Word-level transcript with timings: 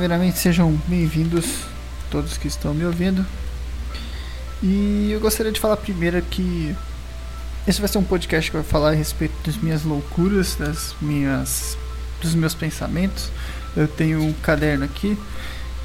primeiramente 0.00 0.38
sejam 0.38 0.80
bem-vindos 0.86 1.44
todos 2.10 2.38
que 2.38 2.48
estão 2.48 2.72
me 2.72 2.86
ouvindo. 2.86 3.22
E 4.62 5.10
eu 5.12 5.20
gostaria 5.20 5.52
de 5.52 5.60
falar 5.60 5.76
primeiro 5.76 6.22
que 6.22 6.74
esse 7.68 7.82
vai 7.82 7.86
ser 7.86 7.98
um 7.98 8.02
podcast 8.02 8.50
que 8.50 8.56
vai 8.56 8.64
falar 8.64 8.92
a 8.92 8.94
respeito 8.94 9.34
das 9.44 9.58
minhas 9.58 9.84
loucuras, 9.84 10.56
das 10.56 10.94
minhas 11.02 11.76
dos 12.22 12.34
meus 12.34 12.54
pensamentos. 12.54 13.30
Eu 13.76 13.86
tenho 13.86 14.22
um 14.22 14.32
caderno 14.32 14.86
aqui 14.86 15.18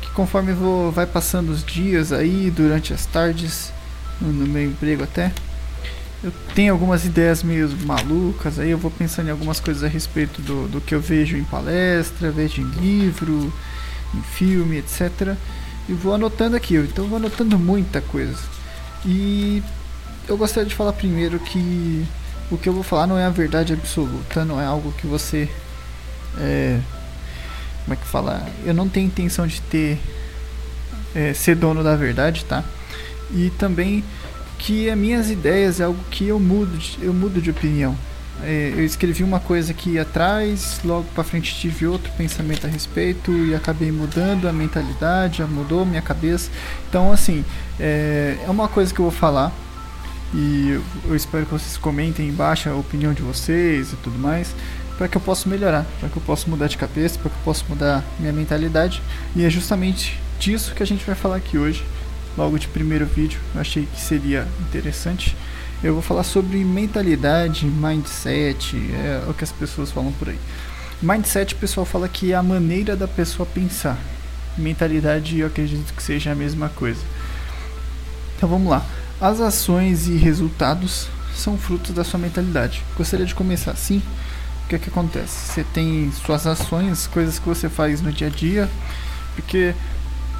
que 0.01 0.09
conforme 0.11 0.53
vou 0.53 0.93
vai 0.93 1.05
passando 1.05 1.49
os 1.49 1.61
dias 1.61 2.13
aí 2.13 2.49
durante 2.49 2.93
as 2.93 3.05
tardes 3.05 3.73
no, 4.21 4.31
meu 4.31 4.63
emprego 4.63 5.03
até 5.03 5.33
eu 6.23 6.31
tenho 6.55 6.71
algumas 6.71 7.03
ideias 7.03 7.43
meio 7.43 7.67
malucas, 7.85 8.59
aí 8.59 8.69
eu 8.69 8.77
vou 8.77 8.89
pensando 8.89 9.27
em 9.27 9.31
algumas 9.31 9.59
coisas 9.59 9.83
a 9.83 9.89
respeito 9.89 10.41
do, 10.41 10.69
do 10.69 10.79
que 10.79 10.95
eu 10.95 11.01
vejo 11.01 11.35
em 11.35 11.43
palestra, 11.43 12.31
vejo 12.31 12.61
em 12.61 12.69
livro, 12.79 13.53
em 14.13 14.21
filme, 14.21 14.77
etc. 14.77 15.35
E 15.87 15.93
vou 15.93 16.13
anotando 16.13 16.55
aqui, 16.55 16.75
então 16.75 17.07
vou 17.07 17.17
anotando 17.17 17.57
muita 17.57 18.01
coisa. 18.01 18.37
E 19.05 19.61
eu 20.27 20.37
gostaria 20.37 20.67
de 20.67 20.75
falar 20.75 20.93
primeiro 20.93 21.39
que 21.39 22.05
o 22.49 22.57
que 22.57 22.67
eu 22.67 22.73
vou 22.73 22.83
falar 22.83 23.07
não 23.07 23.17
é 23.17 23.25
a 23.25 23.29
verdade 23.29 23.73
absoluta, 23.73 24.43
não 24.43 24.59
é 24.59 24.65
algo 24.65 24.91
que 24.93 25.07
você. 25.07 25.49
É, 26.37 26.79
como 27.83 27.93
é 27.93 27.97
que 27.97 28.05
fala? 28.05 28.45
Eu 28.63 28.73
não 28.73 28.89
tenho 28.89 29.07
intenção 29.07 29.45
de 29.45 29.61
ter. 29.61 29.99
É, 31.13 31.33
ser 31.33 31.55
dono 31.55 31.81
da 31.81 31.95
verdade, 31.95 32.43
tá? 32.43 32.61
E 33.31 33.49
também 33.51 34.03
que 34.57 34.89
as 34.89 34.97
minhas 34.97 35.29
ideias 35.29 35.79
é 35.79 35.85
algo 35.85 36.03
que 36.11 36.27
eu 36.27 36.39
mudo, 36.39 36.77
eu 37.01 37.13
mudo 37.13 37.41
de 37.41 37.49
opinião. 37.51 37.95
É, 38.43 38.73
eu 38.75 38.83
escrevi 38.83 39.23
uma 39.23 39.39
coisa 39.39 39.71
aqui 39.71 39.97
atrás, 39.97 40.79
logo 40.83 41.05
para 41.15 41.23
frente 41.23 41.55
tive 41.55 41.87
outro 41.87 42.11
pensamento 42.13 42.67
a 42.67 42.69
respeito 42.69 43.31
e 43.31 43.55
acabei 43.55 43.91
mudando 43.91 44.47
a 44.47 44.53
mentalidade, 44.53 45.37
já 45.39 45.47
mudou 45.47 45.85
minha 45.85 46.01
cabeça. 46.01 46.49
Então, 46.89 47.11
assim, 47.11 47.45
é, 47.79 48.37
é 48.45 48.49
uma 48.49 48.67
coisa 48.67 48.93
que 48.93 48.99
eu 48.99 49.03
vou 49.03 49.11
falar 49.11 49.51
e 50.33 50.79
eu 51.05 51.15
espero 51.15 51.45
que 51.45 51.51
vocês 51.51 51.77
comentem 51.77 52.27
embaixo 52.27 52.69
a 52.69 52.75
opinião 52.75 53.13
de 53.13 53.21
vocês 53.21 53.93
e 53.93 53.95
tudo 53.97 54.19
mais, 54.19 54.53
para 54.97 55.07
que 55.07 55.15
eu 55.15 55.21
possa 55.21 55.49
melhorar, 55.49 55.85
para 55.99 56.09
que 56.09 56.17
eu 56.17 56.21
possa 56.21 56.49
mudar 56.49 56.67
de 56.67 56.77
cabeça, 56.77 57.17
para 57.19 57.29
que 57.29 57.37
eu 57.37 57.43
possa 57.43 57.63
mudar 57.69 58.03
minha 58.19 58.33
mentalidade. 58.33 59.01
E 59.35 59.45
é 59.45 59.49
justamente 59.49 60.19
disso 60.39 60.75
que 60.75 60.83
a 60.83 60.85
gente 60.85 61.05
vai 61.05 61.15
falar 61.15 61.37
aqui 61.37 61.57
hoje 61.57 61.83
logo 62.37 62.59
de 62.59 62.67
primeiro 62.67 63.05
vídeo, 63.05 63.39
eu 63.53 63.61
achei 63.61 63.85
que 63.85 63.99
seria 63.99 64.47
interessante. 64.59 65.35
Eu 65.85 65.93
vou 65.93 66.01
falar 66.01 66.23
sobre 66.23 66.57
mentalidade, 66.65 67.67
mindset, 67.67 68.75
é 68.91 69.23
o 69.29 69.35
que 69.35 69.43
as 69.43 69.51
pessoas 69.51 69.91
falam 69.91 70.11
por 70.13 70.29
aí. 70.29 70.39
Mindset, 70.99 71.53
o 71.53 71.57
pessoal 71.57 71.85
fala 71.85 72.09
que 72.09 72.31
é 72.31 72.35
a 72.35 72.41
maneira 72.41 72.95
da 72.95 73.07
pessoa 73.07 73.45
pensar. 73.45 73.95
Mentalidade, 74.57 75.37
eu 75.37 75.45
acredito 75.45 75.93
que 75.93 76.01
seja 76.01 76.31
a 76.31 76.35
mesma 76.35 76.69
coisa. 76.69 77.01
Então 78.35 78.49
vamos 78.49 78.67
lá. 78.67 78.83
As 79.21 79.39
ações 79.39 80.07
e 80.07 80.15
resultados 80.15 81.07
são 81.35 81.55
frutos 81.55 81.93
da 81.93 82.03
sua 82.03 82.19
mentalidade. 82.19 82.81
Gostaria 82.97 83.27
de 83.27 83.35
começar 83.35 83.69
assim. 83.69 84.01
O 84.63 84.67
que 84.67 84.77
é 84.77 84.79
que 84.79 84.89
acontece? 84.89 85.53
Você 85.53 85.63
tem 85.71 86.11
suas 86.13 86.47
ações, 86.47 87.05
coisas 87.05 87.37
que 87.37 87.47
você 87.47 87.69
faz 87.69 88.01
no 88.01 88.11
dia 88.11 88.25
a 88.25 88.31
dia, 88.31 88.67
porque 89.35 89.75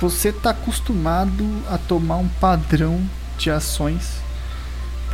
você 0.02 0.30
está 0.30 0.50
acostumado 0.50 1.48
a 1.70 1.78
tomar 1.78 2.18
um 2.18 2.28
padrão 2.28 3.00
de 3.38 3.52
ações 3.52 4.25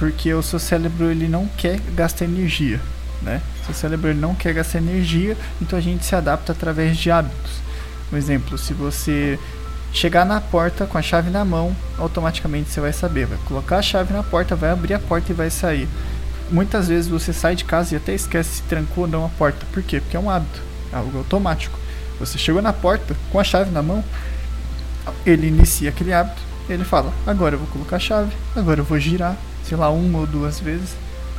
porque 0.02 0.34
o 0.34 0.42
seu 0.42 0.58
cérebro 0.58 1.12
ele 1.12 1.28
não 1.28 1.46
quer 1.46 1.80
gastar 1.94 2.26
energia, 2.26 2.82
né? 3.22 3.40
Seu 3.68 3.76
cérebro 3.76 4.10
ele 4.10 4.20
não 4.20 4.34
quer 4.34 4.52
gastar 4.52 4.80
energia, 4.80 5.38
então 5.62 5.78
a 5.78 5.82
gente 5.82 6.04
se 6.04 6.16
adapta 6.16 6.54
através 6.54 6.98
de 6.98 7.12
hábitos. 7.12 7.52
Um 8.12 8.18
exemplo, 8.18 8.58
se 8.58 8.74
você 8.74 9.38
chegar 9.94 10.26
na 10.26 10.42
porta 10.42 10.88
com 10.88 10.98
a 10.98 11.04
chave 11.04 11.30
na 11.30 11.46
mão, 11.46 11.76
automaticamente 12.00 12.72
você 12.72 12.82
vai 12.82 12.92
saber, 12.92 13.28
vai 13.28 13.38
colocar 13.46 13.78
a 13.78 13.82
chave 13.84 14.12
na 14.12 14.24
porta, 14.24 14.56
vai 14.56 14.72
abrir 14.72 14.96
a 14.96 15.00
porta 15.00 15.32
e 15.32 15.36
vai 15.36 15.52
sair. 15.52 15.88
Muitas 16.50 16.88
vezes 16.88 17.08
você 17.08 17.32
sai 17.32 17.56
de 17.56 17.64
casa 17.64 17.94
e 17.94 17.98
até 17.98 18.16
esquece 18.16 18.56
se 18.56 18.62
trancou 18.64 19.04
ou 19.04 19.08
não 19.08 19.24
a 19.24 19.30
porta. 19.30 19.68
Por 19.72 19.84
quê? 19.84 20.00
Porque 20.00 20.18
é 20.18 20.20
um 20.20 20.32
hábito, 20.32 20.64
é 20.92 20.96
algo 20.96 21.16
automático. 21.20 21.78
Você 22.20 22.40
chegou 22.40 22.60
na 22.60 22.74
porta 22.74 23.16
com 23.32 23.40
a 23.40 23.44
chave 23.44 23.70
na 23.70 23.84
mão, 23.84 24.04
ele 25.28 25.46
inicia 25.46 25.90
aquele 25.90 26.12
hábito, 26.12 26.42
ele 26.68 26.84
fala: 26.84 27.14
agora 27.28 27.54
eu 27.54 27.60
vou 27.60 27.68
colocar 27.68 27.98
a 27.98 28.00
chave, 28.00 28.36
agora 28.56 28.80
eu 28.80 28.84
vou 28.84 28.98
girar, 28.98 29.38
sei 29.72 29.78
lá, 29.78 29.90
uma 29.90 30.20
ou 30.20 30.28
duas 30.28 30.60
vezes, 30.60 30.90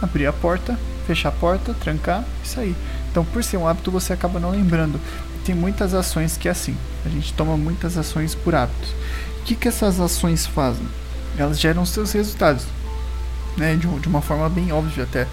abrir 0.00 0.26
a 0.26 0.32
porta, 0.32 0.78
fechar 1.06 1.28
a 1.28 1.32
porta, 1.32 1.74
trancar 1.74 2.24
e 2.42 2.48
sair. 2.48 2.74
Então, 3.10 3.26
por 3.26 3.44
ser 3.44 3.58
um 3.58 3.68
hábito, 3.68 3.90
você 3.90 4.14
acaba 4.14 4.40
não 4.40 4.52
lembrando. 4.52 4.98
Tem 5.44 5.54
muitas 5.54 5.92
ações 5.92 6.38
que 6.38 6.48
é 6.48 6.50
assim. 6.50 6.74
A 7.04 7.10
gente 7.10 7.34
toma 7.34 7.58
muitas 7.58 7.98
ações 7.98 8.34
por 8.34 8.54
hábitos. 8.54 8.88
O 9.38 9.42
que, 9.44 9.54
que 9.54 9.68
essas 9.68 10.00
ações 10.00 10.46
fazem? 10.46 10.88
Elas 11.36 11.60
geram 11.60 11.84
seus 11.84 12.12
resultados. 12.12 12.64
Né? 13.54 13.76
De, 13.76 13.86
de 13.86 14.08
uma 14.08 14.22
forma 14.22 14.48
bem 14.48 14.72
óbvia 14.72 15.04
até. 15.04 15.28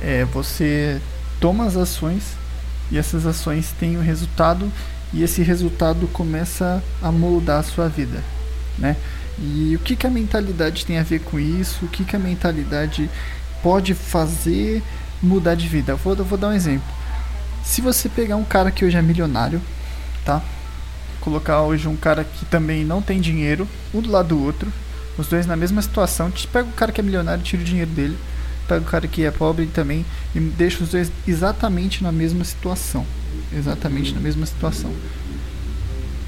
É, 0.00 0.24
você 0.24 1.00
toma 1.38 1.64
as 1.64 1.76
ações 1.76 2.24
e 2.90 2.98
essas 2.98 3.24
ações 3.24 3.72
têm 3.78 3.96
o 3.96 4.00
resultado 4.00 4.68
e 5.12 5.22
esse 5.22 5.44
resultado 5.44 6.08
começa 6.08 6.82
a 7.00 7.12
moldar 7.12 7.60
a 7.60 7.62
sua 7.62 7.88
vida, 7.88 8.20
né? 8.76 8.96
E 9.38 9.74
o 9.74 9.78
que, 9.78 9.96
que 9.96 10.06
a 10.06 10.10
mentalidade 10.10 10.84
tem 10.84 10.98
a 10.98 11.02
ver 11.02 11.20
com 11.20 11.38
isso? 11.38 11.84
O 11.84 11.88
que, 11.88 12.04
que 12.04 12.16
a 12.16 12.18
mentalidade 12.18 13.10
pode 13.62 13.94
fazer 13.94 14.82
mudar 15.22 15.54
de 15.54 15.68
vida? 15.68 15.94
Vou, 15.94 16.14
vou 16.16 16.38
dar 16.38 16.48
um 16.48 16.52
exemplo. 16.52 16.86
Se 17.64 17.80
você 17.80 18.08
pegar 18.08 18.36
um 18.36 18.44
cara 18.44 18.70
que 18.70 18.84
hoje 18.84 18.96
é 18.96 19.02
milionário, 19.02 19.60
tá? 20.24 20.42
Colocar 21.20 21.62
hoje 21.62 21.88
um 21.88 21.96
cara 21.96 22.24
que 22.24 22.44
também 22.46 22.84
não 22.84 23.00
tem 23.00 23.20
dinheiro, 23.20 23.68
um 23.94 24.00
do 24.00 24.10
lado 24.10 24.28
do 24.28 24.42
outro, 24.42 24.72
os 25.16 25.28
dois 25.28 25.46
na 25.46 25.56
mesma 25.56 25.80
situação, 25.80 26.30
te 26.30 26.46
pega 26.46 26.68
o 26.68 26.72
cara 26.72 26.90
que 26.90 27.00
é 27.00 27.04
milionário, 27.04 27.44
tira 27.44 27.62
o 27.62 27.64
dinheiro 27.64 27.90
dele, 27.90 28.18
pega 28.66 28.80
o 28.80 28.88
cara 28.88 29.06
que 29.06 29.24
é 29.24 29.30
pobre 29.30 29.66
também 29.66 30.04
e 30.34 30.40
deixa 30.40 30.82
os 30.82 30.90
dois 30.90 31.12
exatamente 31.26 32.02
na 32.02 32.10
mesma 32.10 32.44
situação 32.44 33.06
exatamente 33.52 34.14
na 34.14 34.20
mesma 34.20 34.46
situação. 34.46 34.92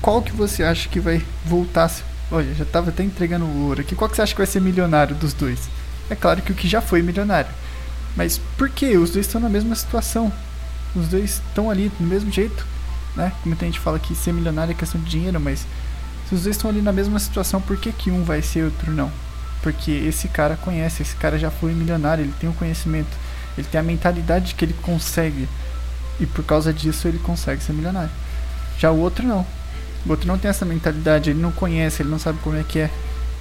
Qual 0.01 0.23
que 0.23 0.33
você 0.33 0.63
acha 0.63 0.89
que 0.89 1.01
vai 1.01 1.23
voltar? 1.45 1.91
Olha, 2.31 2.55
já 2.55 2.65
estava 2.65 2.91
até 2.91 3.03
entregando 3.03 3.45
o 3.45 3.67
ouro 3.67 3.81
aqui. 3.81 3.95
Qual 3.95 4.09
que 4.09 4.17
você 4.17 4.23
acha 4.23 4.33
que 4.33 4.39
vai 4.39 4.47
ser 4.47 4.61
milionário 4.61 5.15
dos 5.15 5.33
dois? 5.33 5.69
É 6.09 6.15
claro 6.15 6.43
que 6.43 6.53
o 6.53 6.55
que 6.55 6.69
já 6.69 6.81
foi 6.81 7.03
milionário. 7.03 7.51
Mas 8.17 8.39
por 8.57 8.69
que? 8.69 8.97
Os 8.97 9.11
dois 9.11 9.27
estão 9.27 9.41
na 9.41 9.49
mesma 9.49 9.75
situação. 9.75 10.33
Os 10.95 11.09
dois 11.09 11.43
estão 11.49 11.71
ali 11.71 11.91
do 11.99 12.05
mesmo 12.05 12.31
jeito. 12.31 12.67
Né? 13.17 13.33
Como 13.43 13.55
a 13.55 13.65
gente 13.65 13.81
fala 13.81 13.99
que 13.99 14.15
ser 14.15 14.33
milionário 14.33 14.73
é 14.73 14.75
questão 14.75 15.01
de 15.01 15.09
dinheiro, 15.09 15.41
mas 15.41 15.67
se 16.29 16.35
os 16.35 16.43
dois 16.43 16.57
estão 16.57 16.71
ali 16.71 16.81
na 16.81 16.93
mesma 16.93 17.19
situação, 17.19 17.61
por 17.61 17.77
que, 17.77 17.93
que 17.93 18.11
um 18.11 18.25
vai 18.25 18.43
ser 18.43 18.61
e 18.61 18.65
outro 18.65 18.91
não? 18.91 19.11
Porque 19.63 19.91
esse 19.91 20.29
cara 20.29 20.57
conhece, 20.57 21.03
esse 21.03 21.17
cara 21.17 21.39
já 21.39 21.51
foi 21.51 21.73
milionário, 21.73 22.25
ele 22.25 22.35
tem 22.41 22.49
o 22.51 22.55
conhecimento, 22.55 23.17
ele 23.57 23.67
tem 23.67 23.81
a 23.81 23.85
mentalidade 23.85 24.55
que 24.55 24.65
ele 24.65 24.75
consegue 24.83 25.49
e 26.19 26.27
por 26.27 26.45
causa 26.45 26.73
disso 26.73 27.09
ele 27.09 27.19
consegue 27.19 27.63
ser 27.63 27.73
milionário. 27.73 28.11
Já 28.79 28.91
o 28.91 28.99
outro 28.99 29.27
não. 29.27 29.47
O 30.07 30.11
outro 30.11 30.27
não 30.27 30.39
tem 30.39 30.49
essa 30.49 30.65
mentalidade, 30.65 31.31
ele 31.31 31.41
não 31.41 31.53
conhece, 31.53 32.03
ele 32.03 32.11
não 32.11 32.19
sabe 32.19 32.39
como 32.43 32.57
é 32.57 32.63
que 32.63 32.79
é. 32.79 32.91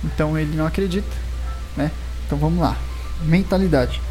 Então 0.03 0.37
ele 0.37 0.55
não 0.55 0.65
acredita, 0.65 1.15
né? 1.75 1.91
Então 2.25 2.37
vamos 2.37 2.59
lá. 2.59 2.77
Mentalidade. 3.23 4.01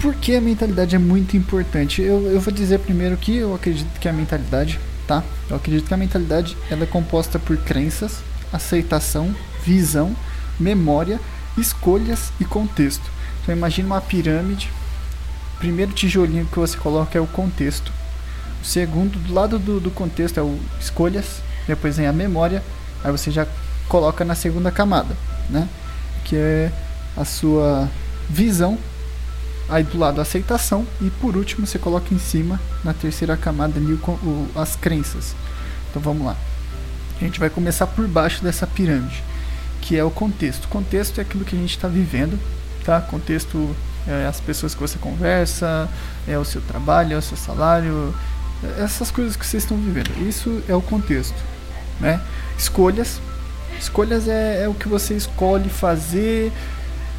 Por 0.00 0.14
que 0.14 0.34
a 0.34 0.40
mentalidade 0.40 0.96
é 0.96 0.98
muito 0.98 1.36
importante? 1.36 2.00
Eu, 2.00 2.22
eu 2.30 2.40
vou 2.40 2.52
dizer 2.52 2.78
primeiro 2.80 3.16
que 3.16 3.36
eu 3.36 3.54
acredito 3.54 3.98
que 4.00 4.08
a 4.08 4.12
mentalidade, 4.12 4.80
tá? 5.06 5.22
Eu 5.48 5.56
acredito 5.56 5.86
que 5.86 5.94
a 5.94 5.96
mentalidade 5.96 6.56
ela 6.70 6.84
é 6.84 6.86
composta 6.86 7.38
por 7.38 7.56
crenças, 7.58 8.22
aceitação, 8.52 9.34
visão, 9.64 10.16
memória, 10.58 11.20
escolhas 11.56 12.32
e 12.40 12.44
contexto. 12.44 13.04
Então 13.42 13.54
imagine 13.54 13.86
uma 13.86 14.00
pirâmide 14.00 14.70
primeiro 15.60 15.92
tijolinho 15.92 16.46
que 16.46 16.58
você 16.58 16.76
coloca 16.76 17.16
é 17.16 17.20
o 17.20 17.26
contexto. 17.26 17.92
O 18.62 18.64
segundo, 18.64 19.18
do 19.18 19.32
lado 19.32 19.58
do, 19.58 19.80
do 19.80 19.90
contexto, 19.90 20.38
é 20.38 20.42
o 20.42 20.58
escolhas. 20.80 21.40
Depois 21.66 21.96
vem 21.96 22.06
a 22.06 22.12
memória. 22.12 22.62
Aí 23.02 23.10
você 23.10 23.30
já 23.30 23.46
coloca 23.88 24.24
na 24.24 24.34
segunda 24.34 24.70
camada, 24.70 25.16
né? 25.48 25.68
Que 26.24 26.36
é 26.36 26.72
a 27.16 27.24
sua 27.24 27.88
visão. 28.28 28.78
Aí 29.68 29.82
do 29.82 29.98
lado 29.98 30.18
a 30.18 30.22
aceitação. 30.22 30.86
E 31.00 31.10
por 31.10 31.36
último 31.36 31.66
você 31.66 31.78
coloca 31.78 32.12
em 32.14 32.18
cima, 32.18 32.60
na 32.84 32.92
terceira 32.92 33.36
camada 33.36 33.78
ali, 33.78 33.92
o, 33.92 33.96
o, 33.96 34.50
as 34.54 34.76
crenças. 34.76 35.34
Então 35.90 36.02
vamos 36.02 36.26
lá. 36.26 36.36
A 37.20 37.24
gente 37.24 37.38
vai 37.38 37.50
começar 37.50 37.86
por 37.86 38.08
baixo 38.08 38.42
dessa 38.42 38.66
pirâmide, 38.66 39.22
que 39.82 39.96
é 39.96 40.02
o 40.02 40.10
contexto. 40.10 40.64
O 40.64 40.68
contexto 40.68 41.18
é 41.18 41.22
aquilo 41.22 41.44
que 41.44 41.54
a 41.54 41.58
gente 41.58 41.76
está 41.76 41.86
vivendo, 41.86 42.38
tá? 42.84 43.00
Contexto 43.00 43.76
é 44.06 44.26
as 44.26 44.40
pessoas 44.40 44.74
que 44.74 44.80
você 44.80 44.98
conversa, 44.98 45.88
é 46.26 46.38
o 46.38 46.44
seu 46.44 46.62
trabalho, 46.62 47.14
é 47.14 47.18
o 47.18 47.22
seu 47.22 47.36
salário, 47.36 48.14
essas 48.78 49.10
coisas 49.10 49.36
que 49.36 49.46
vocês 49.46 49.62
estão 49.62 49.76
vivendo. 49.76 50.10
Isso 50.28 50.62
é 50.68 50.74
o 50.74 50.82
contexto, 50.82 51.36
né? 52.00 52.20
Escolhas, 52.58 53.20
escolhas 53.78 54.28
é, 54.28 54.64
é 54.64 54.68
o 54.68 54.74
que 54.74 54.88
você 54.88 55.14
escolhe 55.14 55.68
fazer, 55.68 56.52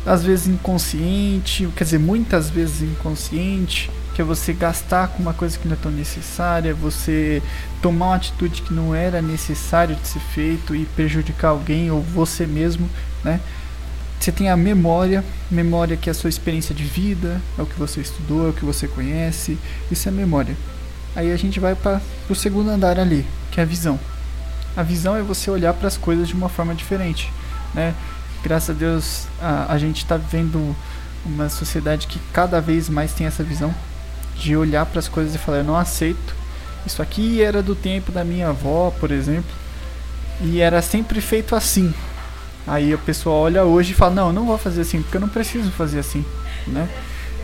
às 0.06 0.24
vezes 0.24 0.48
inconsciente, 0.48 1.68
quer 1.76 1.84
dizer, 1.84 2.00
muitas 2.00 2.50
vezes 2.50 2.82
inconsciente, 2.82 3.90
que 4.14 4.22
é 4.22 4.26
você 4.26 4.54
gastar 4.54 5.08
com 5.10 5.22
uma 5.22 5.34
coisa 5.34 5.58
que 5.58 5.68
não 5.68 5.76
é 5.76 5.80
tão 5.82 5.92
necessária, 5.92 6.74
você 6.74 7.42
tomar 7.82 8.08
uma 8.08 8.16
atitude 8.16 8.62
que 8.62 8.74
não 8.74 8.94
era 8.94 9.22
necessário 9.22 9.96
de 9.96 10.08
ser 10.08 10.20
feito 10.20 10.76
e 10.76 10.86
prejudicar 10.86 11.50
alguém 11.50 11.90
ou 11.92 12.02
você 12.02 12.46
mesmo, 12.46 12.90
né? 13.24 13.40
Você 14.20 14.32
tem 14.32 14.50
a 14.50 14.58
memória, 14.58 15.24
memória 15.50 15.98
que 15.98 16.08
é 16.08 16.12
a 16.12 16.14
sua 16.14 16.30
experiência 16.30 16.76
de 16.76 16.84
vida, 16.84 17.42
é 17.58 17.62
o 17.62 17.66
que 17.66 17.80
você 17.80 18.02
estudou, 18.02 18.46
é 18.46 18.50
o 18.52 18.54
que 18.54 18.64
você 18.64 18.88
conhece, 18.88 19.58
isso 19.90 20.08
é 20.08 20.12
memória. 20.12 20.56
Aí 21.16 21.32
a 21.32 21.38
gente 21.38 21.60
vai 21.60 21.76
para 21.76 22.02
o 22.30 22.36
segundo 22.36 22.70
andar 22.70 23.00
ali, 23.00 23.26
que 23.52 23.60
é 23.60 23.64
a 23.64 23.66
visão. 23.66 24.00
A 24.76 24.84
visão 24.84 25.16
é 25.16 25.22
você 25.22 25.52
olhar 25.52 25.74
para 25.74 25.88
as 25.88 25.98
coisas 25.98 26.28
de 26.28 26.34
uma 26.34 26.48
forma 26.48 26.74
diferente, 26.74 27.32
né? 27.74 27.94
Graças 28.44 28.76
a 28.76 28.80
Deus 28.80 29.28
a, 29.42 29.74
a 29.74 29.78
gente 29.78 29.98
está 29.98 30.18
vivendo 30.18 30.76
uma 31.26 31.50
sociedade 31.50 32.08
que 32.08 32.20
cada 32.34 32.60
vez 32.60 32.90
mais 32.90 33.14
tem 33.14 33.28
essa 33.28 33.44
visão 33.44 33.74
de 34.36 34.56
olhar 34.56 34.86
para 34.86 35.00
as 35.00 35.08
coisas 35.08 35.36
e 35.36 35.38
falar: 35.38 35.60
eu 35.60 35.64
não 35.64 35.76
aceito. 35.76 36.36
Isso 36.86 37.02
aqui 37.02 37.42
era 37.42 37.62
do 37.62 37.76
tempo 37.76 38.12
da 38.12 38.24
minha 38.24 38.50
avó, 38.50 38.92
por 39.00 39.12
exemplo, 39.12 39.52
e 40.42 40.60
era 40.60 40.82
sempre 40.82 41.22
feito 41.22 41.56
assim. 41.56 41.94
Aí 42.66 42.94
a 42.94 42.98
pessoa 42.98 43.36
olha 43.36 43.64
hoje 43.64 43.92
e 43.92 43.96
fala: 43.96 44.16
não, 44.16 44.34
não 44.34 44.46
vou 44.46 44.58
fazer 44.58 44.82
assim, 44.82 45.02
porque 45.02 45.18
eu 45.18 45.22
não 45.22 45.30
preciso 45.30 45.70
fazer 45.72 46.00
assim, 46.00 46.26
né? 46.68 46.90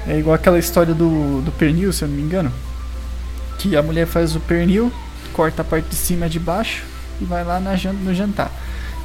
É 0.07 0.17
igual 0.17 0.33
aquela 0.33 0.57
história 0.57 0.93
do, 0.93 1.41
do 1.41 1.51
pernil, 1.51 1.91
se 1.91 2.03
eu 2.03 2.07
não 2.07 2.15
me 2.15 2.21
engano, 2.21 2.51
que 3.57 3.75
a 3.75 3.81
mulher 3.81 4.05
faz 4.05 4.35
o 4.35 4.39
pernil, 4.39 4.91
corta 5.33 5.61
a 5.61 5.65
parte 5.65 5.89
de 5.89 5.95
cima 5.95 6.27
e 6.27 6.29
de 6.29 6.39
baixo 6.39 6.83
e 7.19 7.25
vai 7.25 7.43
lá 7.43 7.59
na, 7.59 7.71
no 7.93 8.13
jantar. 8.13 8.51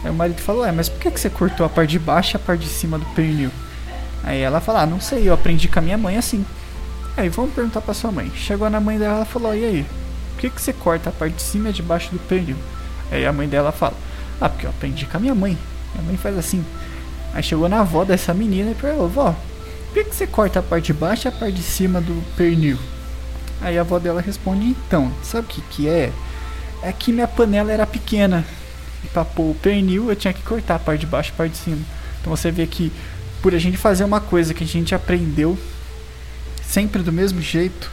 Aí 0.04 0.10
o 0.10 0.14
marido 0.14 0.40
falou: 0.40 0.64
é, 0.64 0.72
mas 0.72 0.88
por 0.88 1.00
que, 1.00 1.10
que 1.10 1.20
você 1.20 1.30
cortou 1.30 1.64
a 1.64 1.68
parte 1.68 1.90
de 1.90 1.98
baixo 1.98 2.34
e 2.34 2.36
a 2.36 2.40
parte 2.40 2.62
de 2.62 2.68
cima 2.68 2.98
do 2.98 3.06
pernil? 3.06 3.50
Aí 4.22 4.40
ela 4.40 4.60
fala: 4.60 4.82
ah, 4.82 4.86
não 4.86 5.00
sei, 5.00 5.28
eu 5.28 5.34
aprendi 5.34 5.68
com 5.68 5.78
a 5.78 5.82
minha 5.82 5.98
mãe 5.98 6.16
assim. 6.16 6.44
Aí 7.16 7.28
vamos 7.28 7.52
perguntar 7.52 7.80
pra 7.80 7.92
sua 7.92 8.10
mãe. 8.10 8.30
Chegou 8.34 8.68
na 8.70 8.80
mãe 8.80 8.98
dela 8.98 9.22
e 9.22 9.32
falou: 9.32 9.54
E 9.54 9.64
aí? 9.64 9.86
Por 10.32 10.40
que, 10.40 10.50
que 10.50 10.60
você 10.60 10.72
corta 10.72 11.10
a 11.10 11.12
parte 11.12 11.34
de 11.34 11.42
cima 11.42 11.68
e 11.68 11.72
de 11.72 11.82
baixo 11.82 12.10
do 12.10 12.18
pernil? 12.18 12.56
Aí 13.10 13.26
a 13.26 13.32
mãe 13.32 13.48
dela 13.48 13.70
fala: 13.70 13.94
Ah, 14.40 14.48
porque 14.48 14.66
eu 14.66 14.70
aprendi 14.70 15.06
com 15.06 15.16
a 15.16 15.20
minha 15.20 15.34
mãe. 15.34 15.56
Minha 15.94 16.06
mãe 16.06 16.16
faz 16.16 16.36
assim. 16.38 16.64
Aí 17.34 17.42
chegou 17.42 17.68
na 17.68 17.80
avó 17.80 18.04
dessa 18.04 18.32
menina 18.32 18.70
e 18.70 18.74
falou: 18.74 19.08
Vó, 19.08 19.34
por 19.86 19.94
que, 19.94 20.04
que 20.04 20.14
você 20.14 20.26
corta 20.26 20.58
a 20.58 20.62
parte 20.62 20.86
de 20.86 20.94
baixo 20.94 21.26
e 21.26 21.28
a 21.28 21.32
parte 21.32 21.52
de 21.52 21.62
cima 21.62 22.00
do 22.00 22.22
pernil? 22.36 22.78
Aí 23.62 23.78
a 23.78 23.82
avó 23.82 23.98
dela 23.98 24.20
responde: 24.20 24.66
Então, 24.66 25.12
sabe 25.22 25.46
o 25.46 25.50
que, 25.50 25.60
que 25.62 25.88
é? 25.88 26.12
É 26.82 26.92
que 26.92 27.12
minha 27.12 27.28
panela 27.28 27.72
era 27.72 27.86
pequena. 27.86 28.44
E 29.04 29.08
pra 29.08 29.24
pôr 29.24 29.50
o 29.50 29.54
pernil 29.54 30.10
eu 30.10 30.16
tinha 30.16 30.32
que 30.32 30.42
cortar 30.42 30.76
a 30.76 30.78
parte 30.78 31.00
de 31.00 31.06
baixo 31.06 31.30
e 31.30 31.32
a 31.32 31.36
parte 31.36 31.52
de 31.52 31.58
cima. 31.58 31.82
Então 32.20 32.34
você 32.34 32.50
vê 32.50 32.66
que 32.66 32.92
por 33.40 33.54
a 33.54 33.58
gente 33.58 33.76
fazer 33.76 34.04
uma 34.04 34.20
coisa 34.20 34.54
que 34.54 34.62
a 34.62 34.66
gente 34.66 34.94
aprendeu 34.94 35.58
sempre 36.64 37.02
do 37.02 37.12
mesmo 37.12 37.40
jeito, 37.40 37.90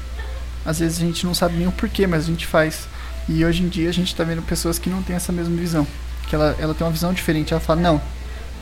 às 0.66 0.80
vezes 0.80 0.98
a 0.98 1.06
gente 1.06 1.25
não 1.25 1.33
sabe 1.33 1.57
nem 1.57 1.68
o 1.68 1.72
porquê, 1.72 2.06
mas 2.06 2.24
a 2.24 2.27
gente 2.27 2.45
faz. 2.45 2.88
E 3.27 3.44
hoje 3.44 3.63
em 3.63 3.68
dia 3.68 3.89
a 3.89 3.94
gente 3.94 4.07
está 4.07 4.24
vendo 4.24 4.42
pessoas 4.42 4.80
que 4.80 4.89
não 4.89 5.04
têm 5.04 5.15
essa 5.15 5.31
mesma 5.31 5.56
visão. 5.56 5.86
Que 6.27 6.36
ela, 6.36 6.56
ela 6.60 6.74
tem 6.74 6.86
uma 6.86 6.94
visão 6.94 7.13
diferente. 7.13 7.54
Ela 7.54 7.62
fala, 7.62 7.81
não, 7.81 8.01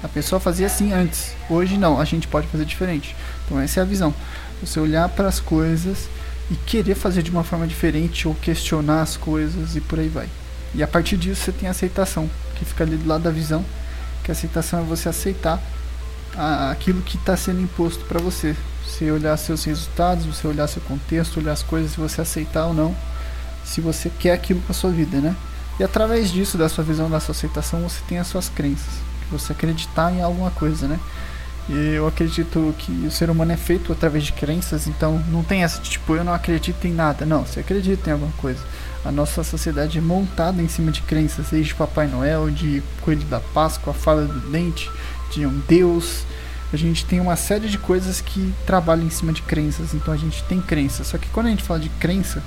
a 0.03 0.07
pessoa 0.07 0.39
fazia 0.39 0.67
assim 0.67 0.93
antes. 0.93 1.33
Hoje 1.49 1.77
não, 1.77 1.99
a 1.99 2.05
gente 2.05 2.27
pode 2.27 2.47
fazer 2.47 2.65
diferente. 2.65 3.15
Então 3.45 3.59
essa 3.59 3.79
é 3.79 3.83
a 3.83 3.85
visão. 3.85 4.13
Você 4.61 4.79
olhar 4.79 5.07
para 5.09 5.27
as 5.27 5.39
coisas 5.39 6.09
e 6.49 6.55
querer 6.55 6.95
fazer 6.95 7.21
de 7.23 7.31
uma 7.31 7.43
forma 7.43 7.67
diferente 7.67 8.27
ou 8.27 8.35
questionar 8.35 9.01
as 9.01 9.17
coisas 9.17 9.75
e 9.75 9.81
por 9.81 9.99
aí 9.99 10.07
vai. 10.07 10.29
E 10.73 10.83
a 10.83 10.87
partir 10.87 11.17
disso 11.17 11.41
você 11.41 11.51
tem 11.51 11.67
a 11.67 11.71
aceitação, 11.71 12.29
que 12.55 12.65
fica 12.65 12.83
ali 12.83 12.97
do 12.97 13.07
lado 13.07 13.23
da 13.23 13.31
visão, 13.31 13.65
que 14.23 14.31
a 14.31 14.33
aceitação 14.33 14.81
é 14.81 14.83
você 14.83 15.09
aceitar 15.09 15.61
a, 16.35 16.71
aquilo 16.71 17.01
que 17.01 17.17
está 17.17 17.35
sendo 17.35 17.61
imposto 17.61 18.05
para 18.05 18.19
você. 18.19 18.55
Você 18.85 19.11
olhar 19.11 19.35
seus 19.37 19.65
resultados, 19.65 20.25
você 20.25 20.47
olhar 20.47 20.67
seu 20.67 20.81
contexto, 20.81 21.39
olhar 21.39 21.51
as 21.51 21.63
coisas, 21.63 21.91
se 21.91 21.97
você 21.97 22.21
aceitar 22.21 22.67
ou 22.67 22.73
não, 22.73 22.95
se 23.65 23.81
você 23.81 24.09
quer 24.09 24.31
aquilo 24.31 24.61
para 24.61 24.73
sua 24.73 24.91
vida, 24.91 25.19
né? 25.19 25.35
E 25.79 25.83
através 25.83 26.31
disso, 26.31 26.57
da 26.57 26.69
sua 26.69 26.83
visão, 26.83 27.09
da 27.09 27.19
sua 27.19 27.33
aceitação, 27.33 27.81
você 27.81 27.99
tem 28.07 28.17
as 28.17 28.27
suas 28.27 28.49
crenças, 28.49 28.93
você 29.29 29.51
acreditar 29.51 30.11
em 30.11 30.21
alguma 30.21 30.49
coisa, 30.51 30.87
né? 30.87 30.99
E 31.69 31.95
eu 31.95 32.07
acredito 32.07 32.73
que 32.77 32.91
o 33.05 33.11
ser 33.11 33.29
humano 33.29 33.51
é 33.51 33.57
feito 33.57 33.91
através 33.91 34.23
de 34.23 34.31
crenças, 34.31 34.87
então 34.87 35.21
não 35.29 35.43
tem 35.43 35.63
essa 35.63 35.81
de 35.81 35.89
tipo, 35.89 36.15
eu 36.15 36.23
não 36.23 36.33
acredito 36.33 36.85
em 36.85 36.93
nada. 36.93 37.25
Não, 37.25 37.45
você 37.45 37.59
acredita 37.59 38.09
em 38.09 38.13
alguma 38.13 38.31
coisa. 38.33 38.59
A 39.03 39.11
nossa 39.11 39.43
sociedade 39.43 39.97
é 39.97 40.01
montada 40.01 40.61
em 40.61 40.67
cima 40.67 40.91
de 40.91 41.01
crenças, 41.01 41.47
desde 41.51 41.75
Papai 41.75 42.07
Noel, 42.07 42.49
de 42.49 42.81
Coelho 43.01 43.23
da 43.25 43.39
Páscoa, 43.39 43.91
a 43.91 43.93
fala 43.93 44.25
do 44.25 44.51
dente, 44.51 44.89
de 45.31 45.45
um 45.45 45.61
Deus, 45.67 46.25
a 46.71 46.75
gente 46.75 47.05
tem 47.05 47.19
uma 47.19 47.35
série 47.37 47.69
de 47.69 47.77
coisas 47.77 48.19
que 48.19 48.53
trabalham 48.65 49.05
em 49.05 49.09
cima 49.09 49.31
de 49.31 49.41
crenças. 49.41 49.93
Então 49.93 50.13
a 50.13 50.17
gente 50.17 50.43
tem 50.43 50.59
crença. 50.59 51.03
Só 51.03 51.17
que 51.17 51.29
quando 51.29 51.47
a 51.47 51.49
gente 51.49 51.63
fala 51.63 51.79
de 51.79 51.89
crença, 51.89 52.43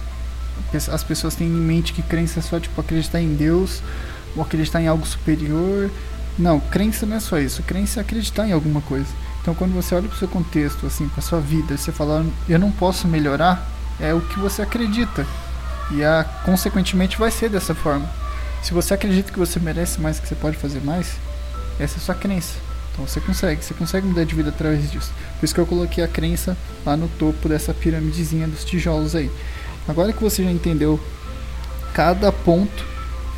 as 0.93 1.03
pessoas 1.03 1.35
têm 1.35 1.47
em 1.47 1.51
mente 1.51 1.93
que 1.93 2.03
crença 2.03 2.41
é 2.41 2.43
só 2.43 2.61
tipo 2.61 2.79
acreditar 2.81 3.21
em 3.21 3.35
Deus 3.35 3.83
ou 4.37 4.43
acreditar 4.43 4.81
em 4.81 4.89
algo 4.89 5.07
superior. 5.07 5.91
Não, 6.41 6.59
crença 6.59 7.05
não 7.05 7.17
é 7.17 7.21
só 7.21 7.39
isso. 7.39 7.63
Crença 7.63 8.01
é 8.01 8.03
acreditar 8.03 8.49
em 8.49 8.53
alguma 8.53 8.81
coisa. 8.81 9.07
Então 9.43 9.55
quando 9.55 9.75
você 9.75 9.95
olha 9.95 10.09
para 10.09 10.17
o 10.17 10.19
seu 10.19 10.27
contexto, 10.27 10.87
assim, 10.87 11.07
para 11.07 11.21
sua 11.21 11.39
vida, 11.39 11.77
você 11.77 11.93
fala, 11.93 12.25
eu 12.49 12.59
não 12.59 12.73
posso 12.73 13.07
melhorar, 13.07 13.69
é 14.01 14.15
o 14.15 14.23
que 14.23 14.39
você 14.39 14.63
acredita. 14.63 15.27
E 15.91 16.03
a, 16.03 16.25
consequentemente 16.45 17.19
vai 17.19 17.31
ser 17.31 17.51
dessa 17.51 17.75
forma. 17.75 18.09
Se 18.63 18.73
você 18.73 18.95
acredita 18.95 19.31
que 19.31 19.39
você 19.39 19.61
merece 19.61 20.01
mais, 20.01 20.19
que 20.19 20.27
você 20.27 20.35
pode 20.35 20.57
fazer 20.57 20.81
mais, 20.81 21.17
essa 21.79 21.97
é 21.97 21.99
a 21.99 22.01
sua 22.01 22.15
crença. 22.15 22.55
Então 22.93 23.07
você 23.07 23.21
consegue, 23.21 23.63
você 23.63 23.75
consegue 23.75 24.07
mudar 24.07 24.25
de 24.25 24.35
vida 24.35 24.49
através 24.49 24.91
disso. 24.91 25.13
Por 25.39 25.45
isso 25.45 25.55
que 25.55 25.61
eu 25.61 25.67
coloquei 25.67 26.03
a 26.03 26.09
crença 26.09 26.57
lá 26.87 26.97
no 26.97 27.09
topo 27.09 27.51
dessa 27.51 27.75
piramidezinha 27.75 28.49
dos 28.49 28.65
tijolos 28.65 29.15
aí. 29.15 29.31
Agora 29.87 30.13
que 30.13 30.23
você 30.23 30.43
já 30.43 30.51
entendeu 30.51 30.99
cada 31.93 32.33
ponto, 32.33 32.85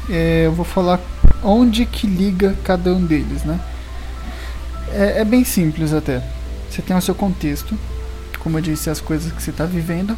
é, 0.08 0.46
eu 0.46 0.52
vou 0.52 0.64
falar 0.64 1.00
onde 1.42 1.86
que 1.86 2.06
liga 2.06 2.54
cada 2.64 2.92
um 2.92 3.04
deles, 3.04 3.44
né? 3.44 3.60
É, 4.92 5.20
é 5.20 5.24
bem 5.24 5.44
simples 5.44 5.92
até. 5.92 6.22
Você 6.70 6.82
tem 6.82 6.96
o 6.96 7.00
seu 7.00 7.14
contexto, 7.14 7.78
como 8.38 8.58
eu 8.58 8.62
disse, 8.62 8.90
as 8.90 9.00
coisas 9.00 9.32
que 9.32 9.42
você 9.42 9.50
está 9.50 9.64
vivendo, 9.64 10.16